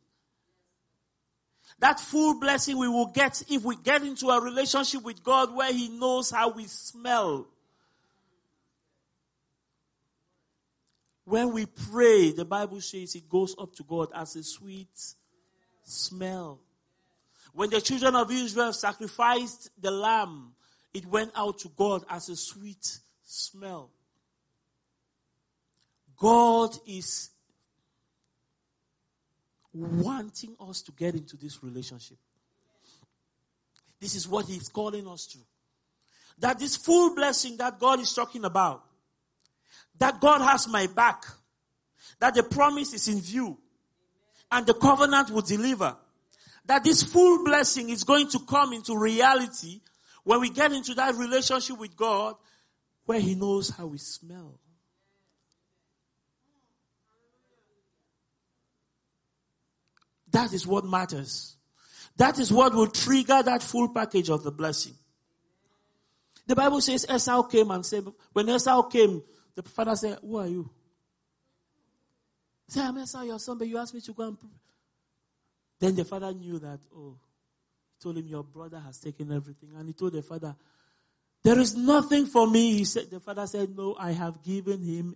[1.79, 5.73] That full blessing we will get if we get into a relationship with God where
[5.73, 7.47] He knows how we smell.
[11.25, 15.15] When we pray, the Bible says it goes up to God as a sweet
[15.83, 16.59] smell.
[17.53, 20.53] When the children of Israel sacrificed the lamb,
[20.93, 23.89] it went out to God as a sweet smell.
[26.21, 27.31] God is
[29.73, 32.17] wanting us to get into this relationship.
[33.99, 35.39] This is what He's calling us to.
[36.37, 38.83] That this full blessing that God is talking about,
[39.97, 41.23] that God has my back,
[42.19, 43.57] that the promise is in view,
[44.51, 45.97] and the covenant will deliver.
[46.67, 49.81] That this full blessing is going to come into reality
[50.23, 52.35] when we get into that relationship with God
[53.05, 54.59] where He knows how we smell.
[60.31, 61.55] That is what matters.
[62.17, 64.93] That is what will trigger that full package of the blessing.
[66.47, 69.21] The Bible says Esau came and said, when Esau came,
[69.55, 70.69] the father said, Who are you?
[72.67, 74.37] Say, I'm Esau, your son, but you asked me to go and.
[75.79, 77.15] Then the father knew that, oh,
[77.93, 79.69] he told him, Your brother has taken everything.
[79.77, 80.55] And he told the father,
[81.43, 82.77] There is nothing for me.
[82.77, 85.15] He said, the father said, No, I have given him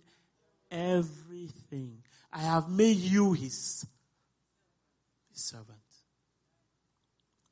[0.70, 1.98] everything.
[2.32, 3.86] I have made you his
[5.36, 5.78] his servant.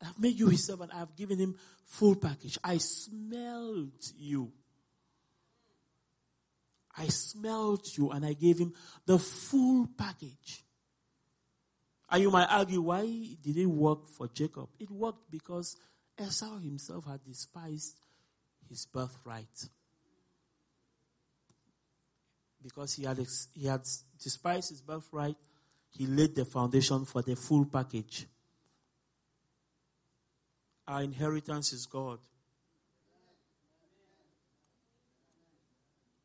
[0.03, 0.90] I've made you his servant.
[0.94, 2.59] I've given him full package.
[2.64, 4.53] I smelled you.
[6.97, 8.73] I smelled you and I gave him
[9.07, 10.62] the full package.
[12.11, 13.03] And you might argue, why
[13.42, 14.68] did it work for Jacob?
[14.79, 15.77] It worked because
[16.20, 17.97] Esau himself had despised
[18.68, 19.68] his birthright.
[22.62, 23.18] Because he had,
[23.55, 23.83] he had
[24.23, 25.37] despised his birthright,
[25.96, 28.26] he laid the foundation for the full package.
[30.87, 32.18] Our inheritance is God.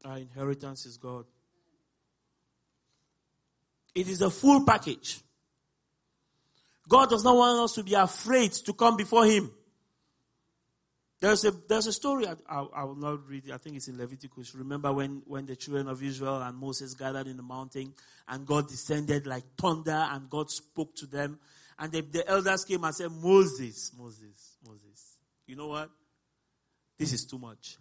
[0.03, 1.25] Our inheritance is God.
[3.93, 5.21] It is a full package.
[6.88, 9.51] God does not want us to be afraid to come before Him.
[11.21, 13.97] There's a, there's a story, I, I, will not read it, I think it's in
[13.97, 14.55] Leviticus.
[14.55, 17.93] Remember when, when the children of Israel and Moses gathered in the mountain
[18.29, 21.38] and God descended like thunder and God spoke to them.
[21.77, 25.17] And the, the elders came and said, Moses, Moses, Moses.
[25.45, 25.89] You know what?
[26.97, 27.77] This is too much.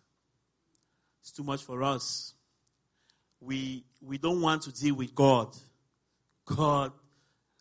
[1.21, 2.35] It's too much for us.
[3.41, 5.55] We, we don't want to deal with God.
[6.45, 6.93] God,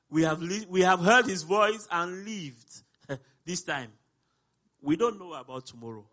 [0.10, 2.82] we have, li- we have heard his voice and lived
[3.46, 3.92] this time.
[4.82, 6.06] We don't know about tomorrow.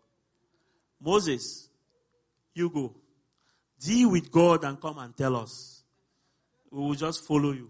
[1.01, 1.69] Moses,
[2.53, 2.95] you go.
[3.79, 5.83] Deal with God and come and tell us.
[6.71, 7.69] We will just follow you.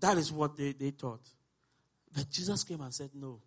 [0.00, 1.20] That is what they, they thought.
[2.14, 3.40] But Jesus came and said, No.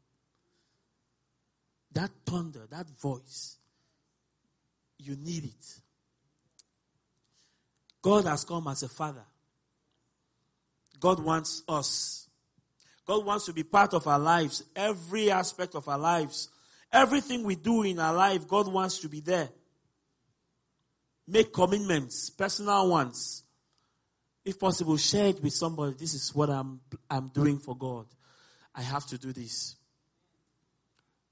[1.91, 3.57] That thunder, that voice,
[4.97, 5.79] you need it.
[8.01, 9.25] God has come as a father.
[10.99, 12.27] God wants us
[13.05, 16.49] God wants to be part of our lives, every aspect of our lives.
[16.91, 19.49] Everything we do in our life, God wants to be there.
[21.27, 23.43] Make commitments, personal ones.
[24.45, 25.95] If possible, share it with somebody.
[25.97, 26.79] This is what I'm,
[27.09, 28.05] I'm doing for God.
[28.73, 29.75] I have to do this.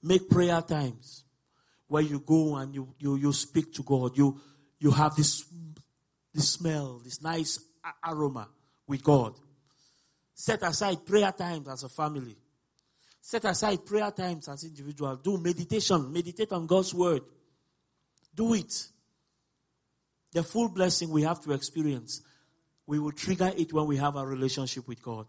[0.01, 1.23] Make prayer times
[1.87, 4.17] where you go and you, you, you speak to God.
[4.17, 4.41] You,
[4.79, 5.45] you have this,
[6.33, 7.59] this smell, this nice
[8.05, 8.49] aroma
[8.87, 9.35] with God.
[10.33, 12.37] Set aside prayer times as a family.
[13.21, 15.19] Set aside prayer times as individuals.
[15.23, 16.11] Do meditation.
[16.11, 17.21] Meditate on God's word.
[18.35, 18.87] Do it.
[20.31, 22.21] The full blessing we have to experience
[22.85, 25.25] we will trigger it when we have a relationship with God.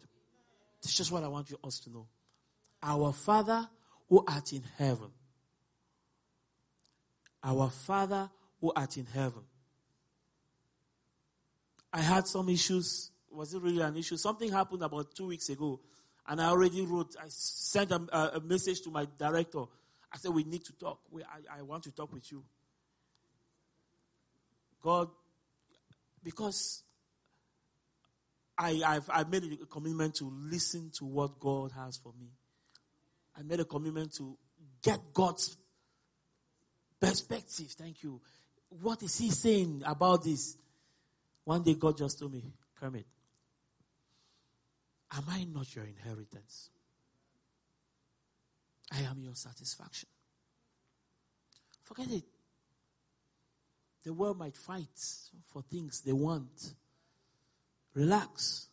[0.82, 2.08] It's just what I want you us to know.
[2.82, 3.68] Our Father
[4.08, 5.10] who art in heaven.
[7.42, 8.30] Our Father
[8.60, 9.42] who art in heaven.
[11.92, 13.10] I had some issues.
[13.34, 14.16] Was it really an issue?
[14.16, 15.80] Something happened about two weeks ago,
[16.26, 19.64] and I already wrote, I sent a, a message to my director.
[20.12, 21.00] I said, We need to talk.
[21.10, 22.44] We, I, I want to talk with you.
[24.82, 25.08] God,
[26.22, 26.82] because
[28.56, 32.28] I, I've, I've made a commitment to listen to what God has for me.
[33.36, 34.36] I made a commitment to
[34.82, 35.56] get God's
[37.00, 37.72] perspective.
[37.72, 38.20] Thank you.
[38.68, 40.56] What is He saying about this?
[41.44, 42.44] One day God just told me,
[42.78, 43.06] Kermit,
[45.16, 46.70] am I not your inheritance?
[48.92, 50.08] I am your satisfaction.
[51.82, 52.24] Forget it.
[54.04, 54.88] The world might fight
[55.46, 56.74] for things they want.
[57.94, 58.68] Relax.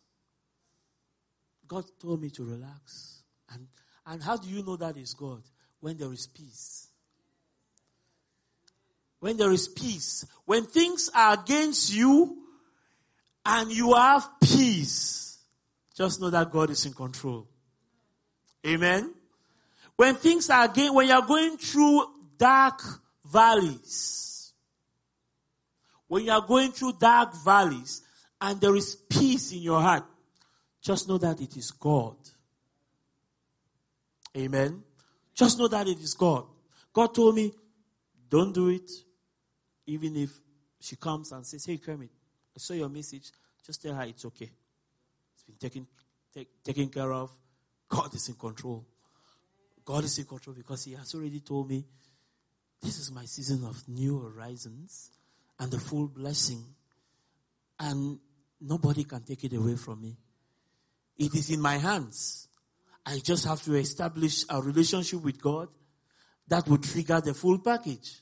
[1.66, 3.22] God told me to relax.
[3.50, 3.66] And,
[4.06, 5.42] and how do you know that is God?
[5.80, 6.88] When there is peace.
[9.20, 10.26] When there is peace.
[10.44, 12.36] When things are against you
[13.46, 15.31] and you have peace,
[15.94, 17.46] just know that God is in control.
[18.66, 19.12] Amen.
[19.96, 22.06] When things are against, when you're going through
[22.38, 22.80] dark
[23.24, 24.52] valleys,
[26.08, 28.02] when you are going through dark valleys,
[28.40, 30.04] and there is peace in your heart,
[30.80, 32.16] just know that it is God.
[34.36, 34.82] Amen.
[35.34, 36.46] Just know that it is God.
[36.92, 37.52] God told me,
[38.28, 38.90] don't do it.
[39.86, 40.30] Even if
[40.80, 42.10] she comes and says, Hey, Kermit,
[42.56, 43.30] I saw your message.
[43.64, 44.50] Just tell her it's okay.
[45.48, 45.86] It's been taken,
[46.34, 47.30] take, taken care of.
[47.88, 48.86] God is in control.
[49.84, 51.84] God is in control because He has already told me
[52.80, 55.10] this is my season of new horizons
[55.58, 56.64] and the full blessing.
[57.78, 58.18] And
[58.64, 60.16] Nobody can take it away from me.
[61.18, 62.48] It is in my hands.
[63.04, 65.68] I just have to establish a relationship with God
[66.46, 68.20] that would trigger the full package.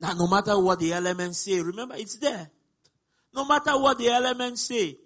[0.00, 2.50] Now, no matter what the elements say, remember it's there.
[3.34, 4.96] No matter what the elements say,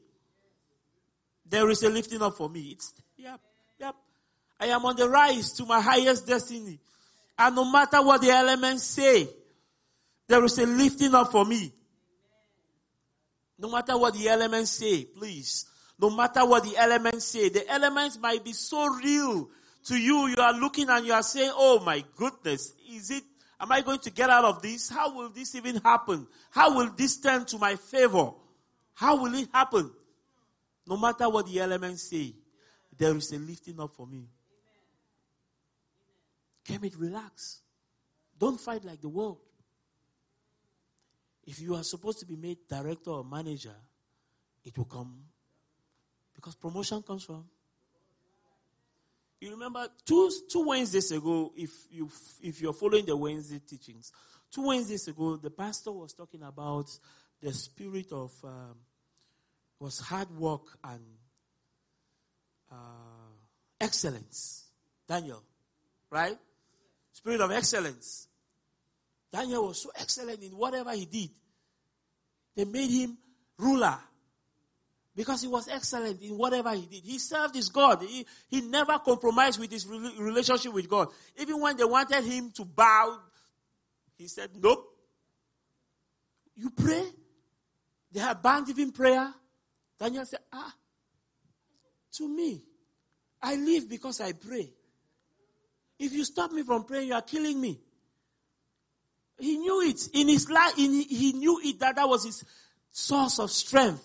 [1.49, 2.70] there is a lifting up for me.
[2.72, 3.40] It's, yep,
[3.78, 3.94] yep.
[4.59, 6.78] I am on the rise to my highest destiny.
[7.38, 9.28] And no matter what the elements say,
[10.26, 11.72] there is a lifting up for me.
[13.59, 15.66] No matter what the elements say, please.
[15.99, 19.49] No matter what the elements say, the elements might be so real
[19.86, 20.26] to you.
[20.28, 23.22] You are looking and you are saying, Oh my goodness, is it,
[23.61, 24.90] am I going to get out of this?
[24.90, 26.26] How will this even happen?
[26.51, 28.32] How will this turn to my favor?
[28.94, 29.90] How will it happen?
[30.87, 32.34] No matter what the elements say,
[32.97, 34.28] there is a lifting up for me.
[36.66, 37.61] Kermit, relax.
[38.39, 39.39] Don't fight like the world.
[41.47, 43.74] If you are supposed to be made director or manager,
[44.64, 45.16] it will come.
[46.34, 47.45] Because promotion comes from.
[49.41, 52.11] You remember two, two Wednesdays ago, if, you,
[52.43, 54.11] if you're following the Wednesday teachings,
[54.51, 56.87] two Wednesdays ago, the pastor was talking about
[57.41, 58.74] the spirit of um,
[59.79, 61.01] was hard work and
[62.70, 62.74] uh,
[63.81, 64.64] excellence.
[65.09, 65.43] Daniel,
[66.11, 66.37] right?
[67.12, 68.29] Spirit of excellence.
[69.33, 71.31] Daniel was so excellent in whatever he did.
[72.57, 73.18] They made him
[73.59, 73.99] ruler
[75.14, 77.03] because he was excellent in whatever he did.
[77.05, 78.03] He served his God.
[78.03, 81.09] He, he never compromised with his relationship with God.
[81.39, 83.18] Even when they wanted him to bow,
[84.16, 84.85] he said, Nope.
[86.55, 87.05] You pray?
[88.12, 89.33] They have banned even prayer.
[89.99, 90.74] Daniel said, Ah,
[92.16, 92.62] to me,
[93.42, 94.72] I live because I pray.
[95.99, 97.80] If you stop me from praying, you are killing me.
[99.38, 100.74] He knew it in his life.
[100.76, 102.44] he knew it that that was his
[102.90, 104.03] source of strength.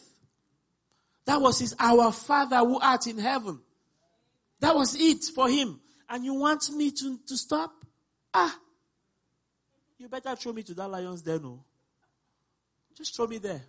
[1.25, 3.61] That was his our Father who art in heaven.
[4.59, 5.79] That was it for him.
[6.09, 7.71] And you want me to, to stop?
[8.33, 8.57] Ah,
[9.97, 11.41] you better throw me to that lion's den.
[11.41, 11.63] No,
[12.97, 13.61] just throw me there.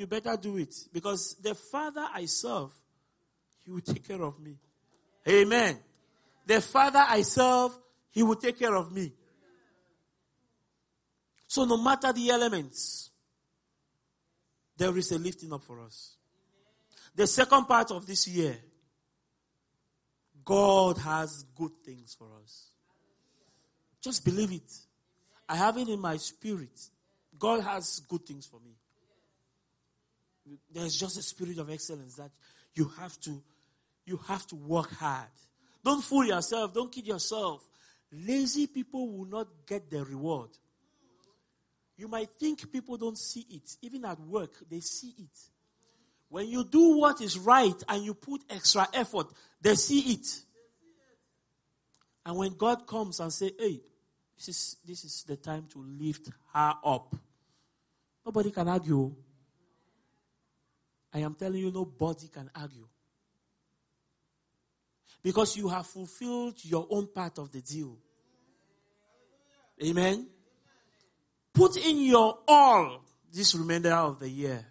[0.00, 2.70] You better do it because the Father I serve,
[3.62, 4.56] He will take care of me.
[5.28, 5.78] Amen.
[6.46, 7.78] The Father I serve,
[8.10, 9.12] He will take care of me.
[11.46, 13.10] So no matter the elements,
[14.74, 16.16] there is a lifting up for us.
[17.14, 18.56] The second part of this year,
[20.42, 22.70] God has good things for us.
[24.00, 24.72] Just believe it.
[25.46, 26.88] I have it in my spirit.
[27.38, 28.70] God has good things for me.
[30.72, 32.30] There's just a spirit of excellence that
[32.74, 33.42] you have to
[34.06, 35.28] you have to work hard.
[35.84, 37.66] Don't fool yourself, don't kid yourself.
[38.12, 40.50] Lazy people will not get the reward.
[41.96, 43.76] You might think people don't see it.
[43.82, 45.38] Even at work, they see it.
[46.28, 49.26] When you do what is right and you put extra effort,
[49.60, 50.26] they see it.
[52.24, 53.80] And when God comes and say, hey,
[54.36, 57.14] this is, this is the time to lift her up.
[58.24, 59.14] Nobody can argue.
[61.12, 62.86] I am telling you, nobody can argue.
[65.22, 67.96] Because you have fulfilled your own part of the deal.
[69.84, 70.26] Amen.
[71.52, 74.64] Put in your all this remainder of the year.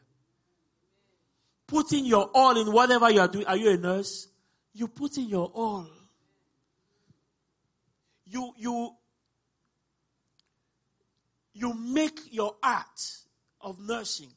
[1.67, 3.45] Put in your all in whatever you are doing.
[3.45, 4.27] Are you a nurse?
[4.73, 5.87] You put in your all.
[8.25, 8.91] You, you,
[11.53, 13.01] you make your art
[13.61, 14.31] of nursing.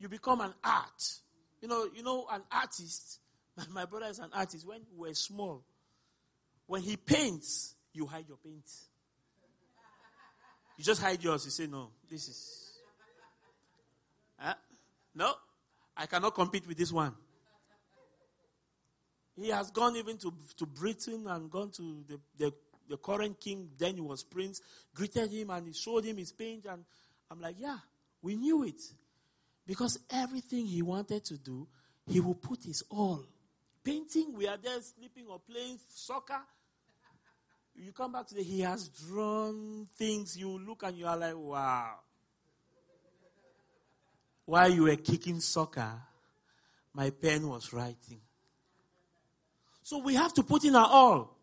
[0.00, 1.18] You become an art.
[1.60, 3.20] You know, you know, an artist.
[3.70, 4.66] My brother is an artist.
[4.66, 5.62] When we were small,
[6.66, 8.64] when he paints, you hide your paint.
[10.78, 11.44] You just hide yours.
[11.44, 12.72] You say, no, this is.
[14.38, 14.54] Huh?
[15.14, 15.34] No,
[15.94, 17.14] I cannot compete with this one.
[19.38, 22.52] He has gone even to, to Britain and gone to the, the,
[22.88, 24.60] the current king, then he was prince,
[24.94, 26.66] greeted him and he showed him his paint.
[26.66, 26.84] And
[27.30, 27.78] I'm like, yeah,
[28.22, 28.80] we knew it.
[29.66, 31.68] Because everything he wanted to do,
[32.06, 33.24] he will put his all.
[33.84, 36.40] Painting, we are there sleeping or playing soccer.
[37.74, 40.36] You come back today, he has drawn things.
[40.36, 41.94] You look and you are like, wow.
[44.44, 45.92] While you were kicking soccer,
[46.92, 48.20] my pen was writing.
[49.82, 51.36] So we have to put in our all.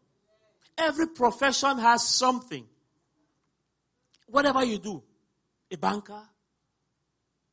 [0.77, 2.65] Every profession has something.
[4.27, 5.01] Whatever you do,
[5.71, 6.21] a banker,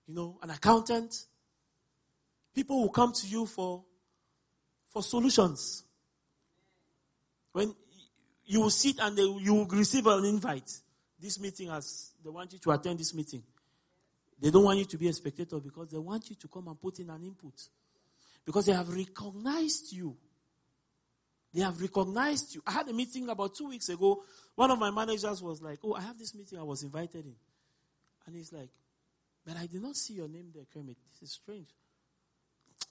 [0.07, 1.15] you know, an accountant,
[2.55, 3.85] people will come to you for,
[4.89, 5.85] for solutions.
[7.53, 7.75] When
[8.47, 10.71] you will sit and they, you will receive an invite.
[11.19, 13.43] This meeting has, they want you to attend this meeting.
[14.41, 16.81] They don't want you to be a spectator because they want you to come and
[16.81, 17.55] put in an input.
[18.45, 20.17] Because they have recognized you.
[21.55, 22.63] They have recognized you.
[22.67, 24.25] I had a meeting about two weeks ago.
[24.57, 27.37] One of my managers was like, Oh, I have this meeting I was invited in.
[28.27, 28.71] And he's like,
[29.47, 30.97] But I did not see your name there, Kermit.
[31.13, 31.69] This is strange.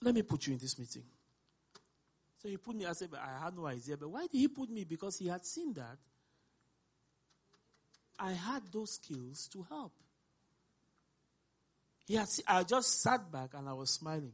[0.02, 1.04] Let me put you in this meeting.
[2.42, 3.98] So he put me, I said, but I had no idea.
[3.98, 4.84] But why did he put me?
[4.84, 5.98] Because he had seen that
[8.20, 9.94] I had those skills to help.
[12.06, 14.34] He had I just sat back and I was smiling.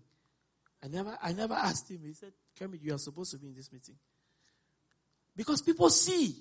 [0.84, 2.00] I never, I never asked him.
[2.04, 3.96] He said, Kermit, you are supposed to be in this meeting.
[5.36, 6.36] Because people see.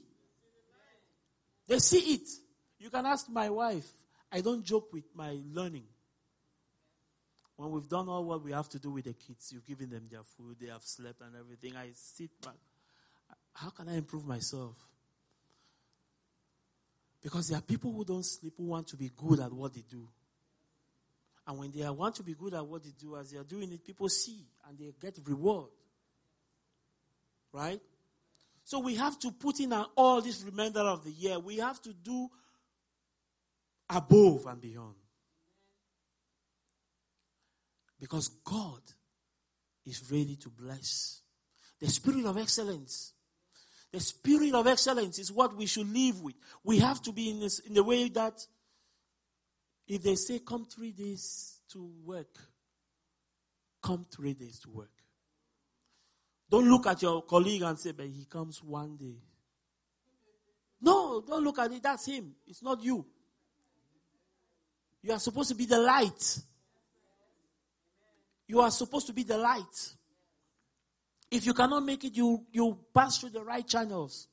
[1.66, 2.28] They see it.
[2.78, 3.86] You can ask my wife.
[4.30, 5.86] I don't joke with my learning.
[7.56, 10.06] When we've done all what we have to do with the kids, you've given them
[10.10, 12.54] their food, they have slept and everything, I sit back.
[13.54, 14.76] How can I improve myself?
[17.20, 19.82] Because there are people who don't sleep who want to be good at what they
[19.90, 20.06] do.
[21.46, 23.72] And when they want to be good at what they do, as they are doing
[23.72, 25.70] it, people see and they get reward.
[27.52, 27.80] Right?
[28.62, 31.38] So we have to put in all this remainder of the year.
[31.38, 32.28] We have to do
[33.90, 34.94] above and beyond.
[38.00, 38.80] Because God
[39.86, 41.22] is ready to bless.
[41.80, 43.12] The spirit of excellence.
[43.92, 46.34] The spirit of excellence is what we should live with.
[46.62, 48.38] We have to be in, this, in the way that
[49.86, 52.38] if they say come three days to work,
[53.82, 54.90] come three days to work.
[56.50, 59.16] Don't look at your colleague and say, but he comes one day.
[60.80, 61.82] No, don't look at it.
[61.82, 62.34] That's him.
[62.46, 63.04] It's not you.
[65.02, 66.40] You are supposed to be the light.
[68.46, 69.94] You are supposed to be the light.
[71.30, 74.28] If you cannot make it, you, you pass through the right channels.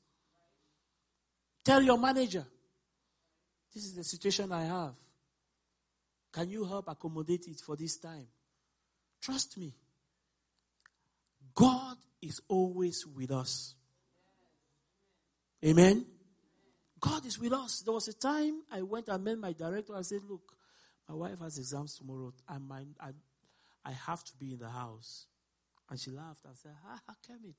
[1.64, 2.46] Tell your manager,
[3.74, 4.94] this is the situation I have.
[6.32, 8.26] Can you help accommodate it for this time?
[9.20, 9.74] Trust me.
[11.54, 13.74] God is always with us.
[15.64, 16.06] Amen.
[17.00, 17.80] God is with us.
[17.80, 19.94] There was a time I went and met my director.
[19.96, 20.55] I said, Look,
[21.08, 22.32] my wife has exams tomorrow.
[22.48, 23.10] I, might, I,
[23.84, 25.26] I have to be in the house.
[25.88, 27.54] And she laughed and said, Ah, Kermit,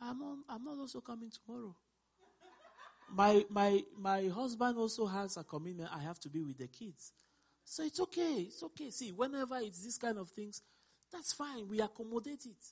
[0.00, 1.74] I'm, on, I'm not also coming tomorrow.
[3.14, 5.90] my, my, my husband also has a commitment.
[5.94, 7.12] I have to be with the kids.
[7.64, 8.46] So it's okay.
[8.48, 8.90] It's okay.
[8.90, 10.62] See, whenever it's this kind of things,
[11.12, 11.68] that's fine.
[11.68, 12.64] We accommodate it.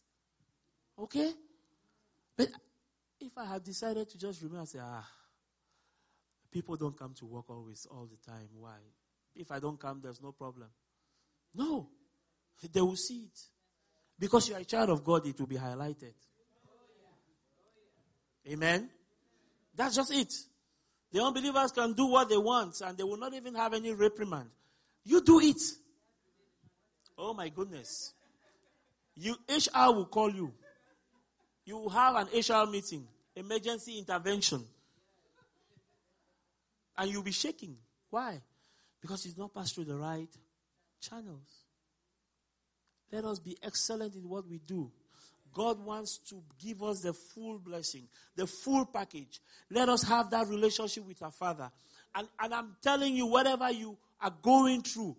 [0.99, 1.32] Okay?
[2.37, 2.49] But
[3.20, 5.07] if I had decided to just remain and say, ah,
[6.51, 8.49] people don't come to work always, all the time.
[8.59, 8.78] Why?
[9.37, 10.68] If I don't come, there's no problem.
[11.55, 11.89] No.
[12.72, 13.39] They will see it.
[14.18, 16.14] Because you are a child of God, it will be highlighted.
[18.49, 18.89] Amen.
[19.74, 20.32] That's just it.
[21.12, 24.49] The unbelievers can do what they want and they will not even have any reprimand.
[25.05, 25.61] You do it.
[27.18, 28.12] Oh my goodness.
[29.14, 30.53] You HR will call you.
[31.64, 34.64] You will have an HR meeting, emergency intervention.
[36.97, 37.76] And you'll be shaking.
[38.11, 38.41] Why?
[39.01, 40.29] Because it's not passed through the right
[41.01, 41.65] channels.
[43.13, 44.91] Let us be excellent in what we do.
[45.53, 49.41] God wants to give us the full blessing, the full package.
[49.71, 51.71] Let us have that relationship with our Father.
[52.15, 55.17] And, and I'm telling you, whatever you are going through,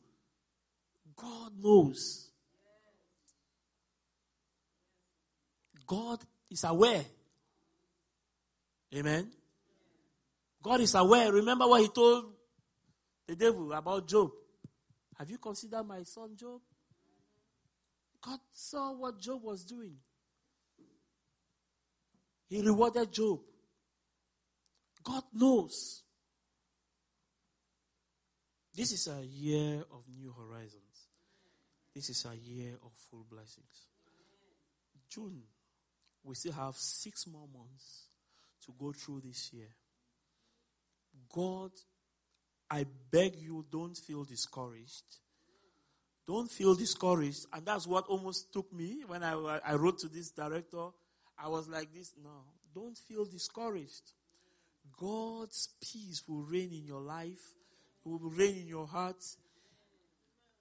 [1.16, 2.30] God knows.
[5.88, 6.20] God
[6.52, 7.06] is aware.
[8.94, 9.32] Amen.
[10.62, 11.32] God is aware.
[11.32, 12.26] Remember what he told
[13.28, 14.32] the devil about Job.
[15.18, 16.62] Have you considered my son Job?
[18.22, 19.96] God saw what Job was doing.
[22.50, 23.40] He rewarded Job.
[25.04, 26.04] God knows.
[28.74, 31.08] This is a year of new horizons.
[31.94, 33.88] This is a year of full blessings.
[35.10, 35.42] June,
[36.24, 38.08] we still have six more months
[38.66, 39.70] to go through this year.
[41.34, 41.72] God,
[42.70, 45.04] I beg you, don't feel discouraged.
[46.28, 47.46] Don't feel discouraged.
[47.54, 50.90] And that's what almost took me when I, I wrote to this director.
[51.40, 52.14] I was like this.
[52.22, 52.44] No,
[52.76, 54.12] don't feel discouraged.
[55.00, 57.56] God's peace will reign in your life.
[58.06, 59.24] It will reign in your heart.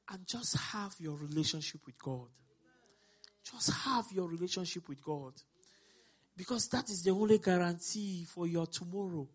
[0.09, 2.29] And just have your relationship with God.
[3.51, 5.33] Just have your relationship with God.
[6.37, 9.27] Because that is the only guarantee for your tomorrow.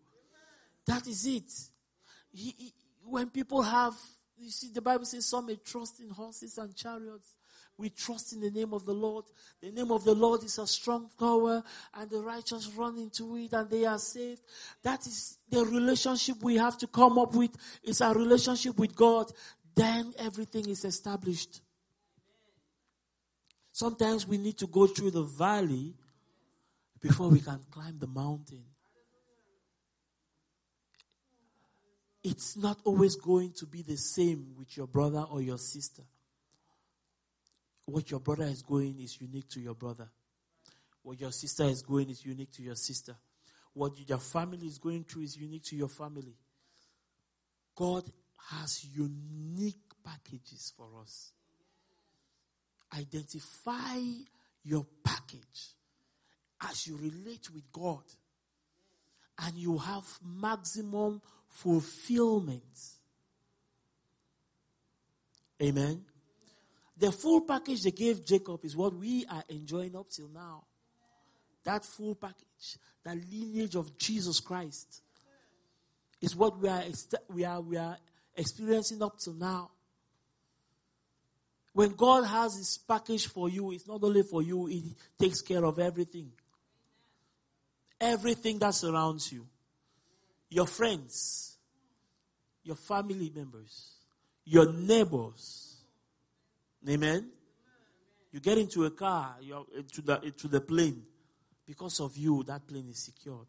[0.86, 1.52] That is it.
[2.32, 2.72] He, he,
[3.04, 3.94] when people have,
[4.38, 7.36] you see, the Bible says some may trust in horses and chariots.
[7.78, 9.24] We trust in the name of the Lord.
[9.60, 11.62] The name of the Lord is a strong tower,
[11.94, 14.42] and the righteous run into it and they are saved.
[14.82, 17.50] That is the relationship we have to come up with.
[17.82, 19.32] It's our relationship with God.
[19.74, 21.60] Then everything is established.
[23.72, 25.94] Sometimes we need to go through the valley
[27.00, 28.64] before we can climb the mountain.
[32.24, 36.02] It's not always going to be the same with your brother or your sister.
[37.84, 40.08] What your brother is going is unique to your brother.
[41.02, 43.16] What your sister is going is unique to your sister.
[43.74, 46.36] What your family is going through is unique to your family.
[47.74, 48.04] God
[48.50, 51.32] has unique packages for us.
[52.96, 53.98] Identify
[54.62, 55.74] your package
[56.60, 58.02] as you relate with God
[59.40, 61.20] and you have maximum
[61.52, 62.62] fulfillment.
[65.62, 66.04] Amen.
[66.98, 70.64] The full package they gave Jacob is what we are enjoying up till now.
[71.64, 75.02] That full package, that lineage of Jesus Christ,
[76.20, 76.82] is what we are,
[77.28, 77.96] we are, we are
[78.36, 79.70] experiencing up till now.
[81.72, 85.64] When God has His package for you, it's not only for you, He takes care
[85.64, 86.32] of everything
[88.02, 89.46] everything that surrounds you
[90.52, 91.56] your friends,
[92.62, 93.96] your family members,
[94.44, 95.76] your neighbors.
[96.88, 97.30] Amen.
[98.32, 101.02] You get into a car, you're to the to the plane.
[101.66, 103.46] Because of you, that plane is secured.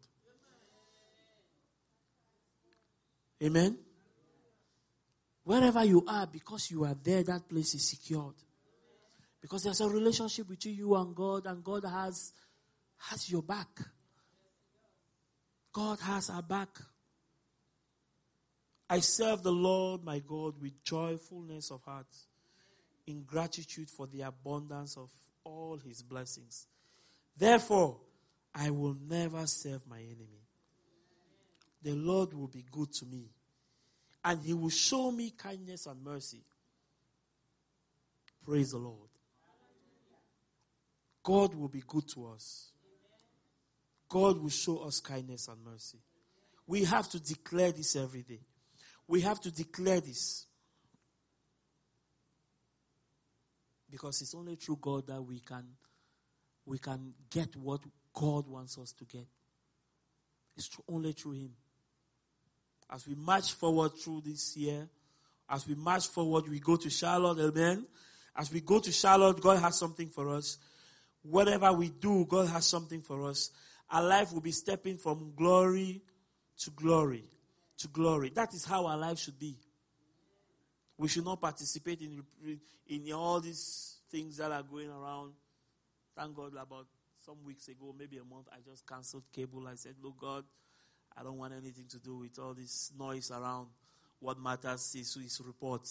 [3.42, 3.76] Amen.
[5.42, 8.36] Wherever you are, because you are there, that place is secured.
[9.42, 12.32] Because there's a relationship between you and God, and God has
[13.10, 13.68] has your back.
[15.72, 16.68] God has our back.
[18.88, 22.06] I serve the Lord my God with joyfulness of heart,
[23.06, 25.10] in gratitude for the abundance of
[25.44, 26.66] all his blessings.
[27.36, 27.98] Therefore,
[28.54, 30.42] I will never serve my enemy.
[31.82, 33.30] The Lord will be good to me,
[34.24, 36.42] and he will show me kindness and mercy.
[38.44, 39.08] Praise the Lord.
[41.22, 42.70] God will be good to us.
[44.08, 45.98] God will show us kindness and mercy.
[46.66, 48.40] We have to declare this every day.
[49.06, 50.46] We have to declare this.
[53.90, 55.64] Because it's only through God that we can
[56.66, 57.80] we can get what
[58.14, 59.26] God wants us to get.
[60.56, 61.50] It's only through Him.
[62.90, 64.88] As we march forward through this year,
[65.48, 67.86] as we march forward, we go to Charlotte, amen.
[68.34, 70.56] As we go to Charlotte, God has something for us.
[71.22, 73.50] Whatever we do, God has something for us.
[73.90, 76.02] Our life will be stepping from glory
[76.60, 77.24] to glory
[77.78, 78.30] to glory.
[78.34, 79.56] That is how our life should be.
[80.96, 82.22] We should not participate in,
[82.88, 85.32] in all these things that are going around.
[86.16, 86.86] Thank God about
[87.24, 89.66] some weeks ago, maybe a month, I just canceled cable.
[89.66, 90.44] I said, Look, God,
[91.16, 93.68] I don't want anything to do with all this noise around.
[94.20, 95.88] What matters is his report.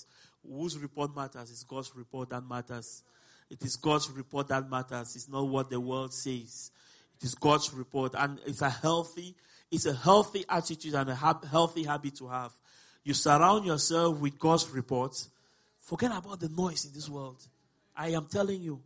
[0.47, 1.49] Whose report matters?
[1.49, 3.03] It's God's report that matters.
[3.49, 5.15] It is God's report that matters.
[5.15, 6.71] It's not what the world says.
[7.19, 8.13] It is God's report.
[8.17, 9.35] And it's a healthy,
[9.73, 12.51] it's a healthy attitude and a ha- healthy habit to have.
[13.03, 15.19] You surround yourself with God's report.
[15.79, 17.43] Forget about the noise in this world.
[17.95, 18.79] I am telling you.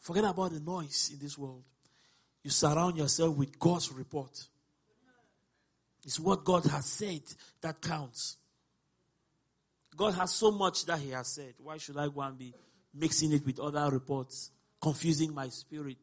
[0.00, 1.62] Forget about the noise in this world.
[2.42, 4.48] You surround yourself with God's report.
[6.04, 7.22] It's what God has said
[7.60, 8.36] that counts.
[9.96, 11.54] God has so much that He has said.
[11.62, 12.52] Why should I go and be
[12.92, 14.50] mixing it with other reports,
[14.82, 15.98] confusing my spirit?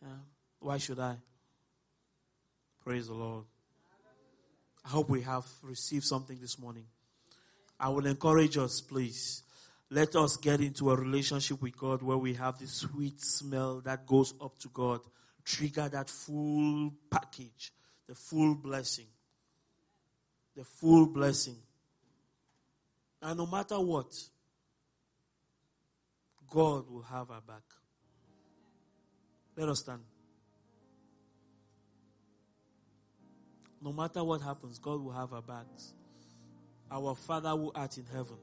[0.00, 0.08] Yeah.
[0.60, 1.16] Why should I?
[2.84, 3.44] Praise the Lord.
[4.84, 6.86] I hope we have received something this morning.
[7.78, 9.42] I will encourage us, please.
[9.90, 14.06] Let us get into a relationship with God where we have the sweet smell that
[14.06, 15.00] goes up to God.
[15.44, 17.72] Trigger that full package,
[18.06, 19.06] the full blessing.
[20.56, 21.56] The full blessing.
[23.22, 24.12] And no matter what,
[26.50, 27.62] God will have our back.
[29.56, 30.00] Let us stand.
[33.80, 35.94] No matter what happens, God will have our backs.
[36.90, 38.36] Our Father who art in heaven.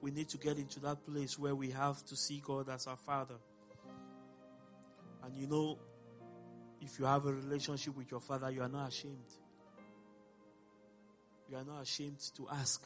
[0.00, 2.96] We need to get into that place where we have to see God as our
[2.96, 3.36] Father.
[5.24, 5.78] And you know,
[6.80, 9.32] if you have a relationship with your Father, you are not ashamed.
[11.50, 12.84] You are not ashamed to ask.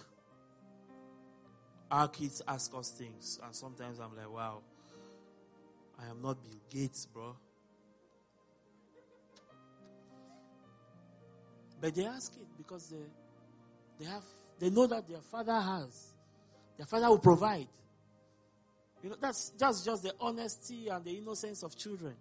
[1.91, 4.63] Our kids ask us things, and sometimes I'm like, wow,
[5.99, 7.35] I am not Bill Gates, bro.
[11.81, 13.07] But they ask it because they,
[13.99, 14.23] they have
[14.61, 16.13] they know that their father has.
[16.77, 17.67] Their father will provide.
[19.03, 22.15] You know, that's, that's just the honesty and the innocence of children.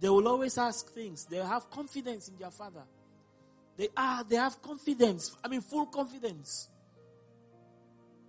[0.00, 1.24] They will always ask things.
[1.24, 2.82] They have confidence in their father.
[3.76, 5.36] They are, they have confidence.
[5.44, 6.68] I mean, full confidence.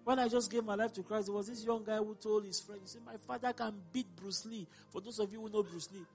[0.04, 2.45] When I just gave my life to Christ, there was this young guy who told
[2.45, 4.68] his friend, he said, My father can beat Bruce Lee.
[4.91, 6.06] For those of you who know Bruce Lee,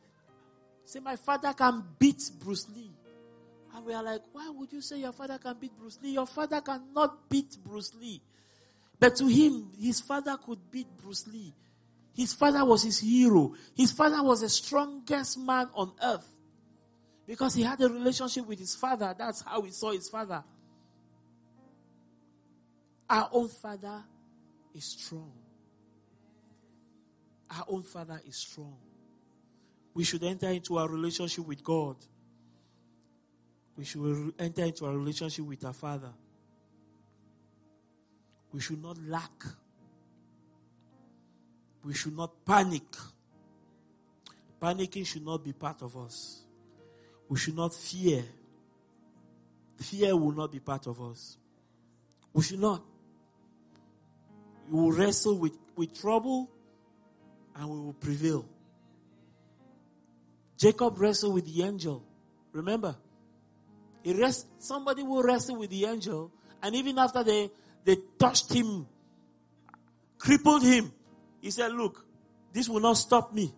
[0.84, 2.90] say, My father can beat Bruce Lee.
[3.74, 6.12] And we are like, why would you say your father can beat Bruce Lee?
[6.12, 8.20] Your father cannot beat Bruce Lee.
[8.98, 11.54] But to him, his father could beat Bruce Lee.
[12.14, 13.54] His father was his hero.
[13.76, 16.26] His father was the strongest man on earth.
[17.26, 19.14] Because he had a relationship with his father.
[19.16, 20.42] That's how he saw his father.
[23.08, 24.02] Our own father
[24.74, 25.32] is strong.
[27.50, 28.76] Our own father is strong.
[29.94, 31.96] We should enter into our relationship with God
[33.78, 36.10] we should enter into a relationship with our Father.
[38.52, 39.44] We should not lack.
[41.84, 42.82] We should not panic.
[44.60, 46.42] Panicking should not be part of us.
[47.28, 48.24] We should not fear.
[49.76, 51.38] Fear will not be part of us.
[52.32, 52.82] We should not.
[54.68, 56.50] We will wrestle with, with trouble
[57.54, 58.44] and we will prevail.
[60.56, 62.02] Jacob wrestled with the angel.
[62.50, 62.96] Remember?
[64.02, 66.32] He rest, somebody will wrestle with the angel,
[66.62, 67.50] and even after they,
[67.84, 68.86] they touched him,
[70.18, 70.92] crippled him,
[71.40, 72.04] he said, Look,
[72.52, 73.52] this will not stop me.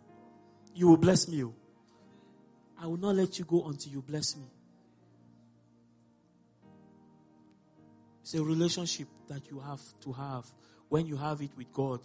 [0.75, 1.45] You will bless me.
[2.81, 4.45] I will not let you go until you bless me.
[8.23, 10.47] It's a relationship that you have to have.
[10.89, 12.01] When you have it with God,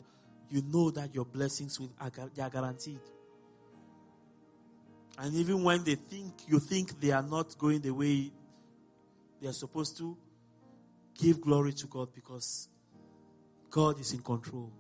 [0.49, 2.09] you know that your blessings are
[2.49, 2.99] guaranteed.
[5.17, 8.31] And even when they think, you think they are not going the way
[9.41, 10.17] they are supposed to,
[11.17, 12.67] give glory to God because
[13.69, 14.71] God is in control.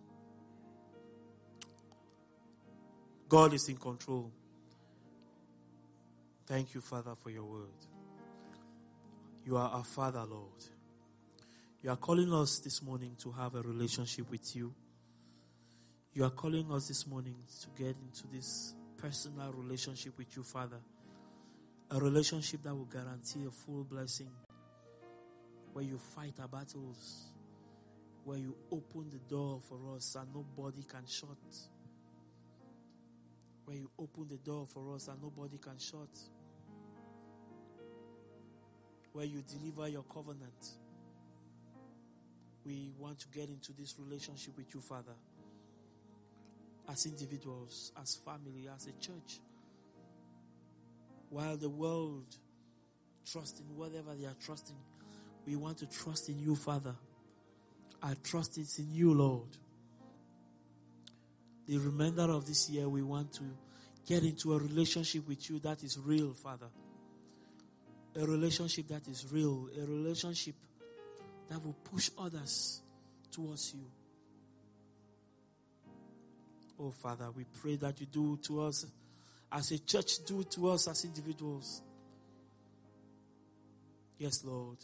[3.29, 4.31] God is in control.
[6.45, 7.69] Thank you, Father, for your word.
[9.45, 10.63] You are our Father, Lord.
[11.81, 14.73] You are calling us this morning to have a relationship with you.
[16.13, 18.73] You are calling us this morning to get into this
[19.05, 20.79] personal relationship with you, Father.
[21.91, 24.31] A relationship that will guarantee a full blessing.
[25.73, 27.31] Where you fight our battles.
[28.23, 31.37] Where you open the door for us and nobody can shut.
[33.65, 36.09] Where you open the door for us and nobody can shut.
[39.13, 40.65] Where you deliver your covenant.
[42.65, 45.13] We want to get into this relationship with you, Father
[46.89, 49.39] as individuals, as family, as a church.
[51.29, 52.25] While the world
[53.25, 54.75] trusts in whatever they are trusting,
[55.45, 56.95] we want to trust in you, Father.
[58.01, 59.57] Our trust is in you, Lord.
[61.67, 63.43] The remainder of this year, we want to
[64.07, 66.67] get into a relationship with you that is real, Father.
[68.15, 70.55] a relationship that is real, a relationship
[71.49, 72.81] that will push others
[73.31, 73.83] towards you.
[76.79, 78.85] Oh, Father, we pray that you do to us
[79.51, 81.81] as a church, do to us as individuals.
[84.17, 84.77] Yes, Lord.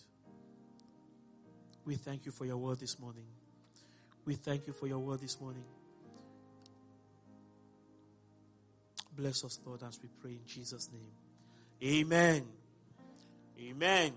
[1.85, 3.25] We thank you for your word this morning.
[4.25, 5.63] We thank you for your word this morning.
[9.17, 11.11] Bless us, Lord, as we pray in Jesus' name.
[11.83, 12.45] Amen.
[13.59, 14.13] Amen.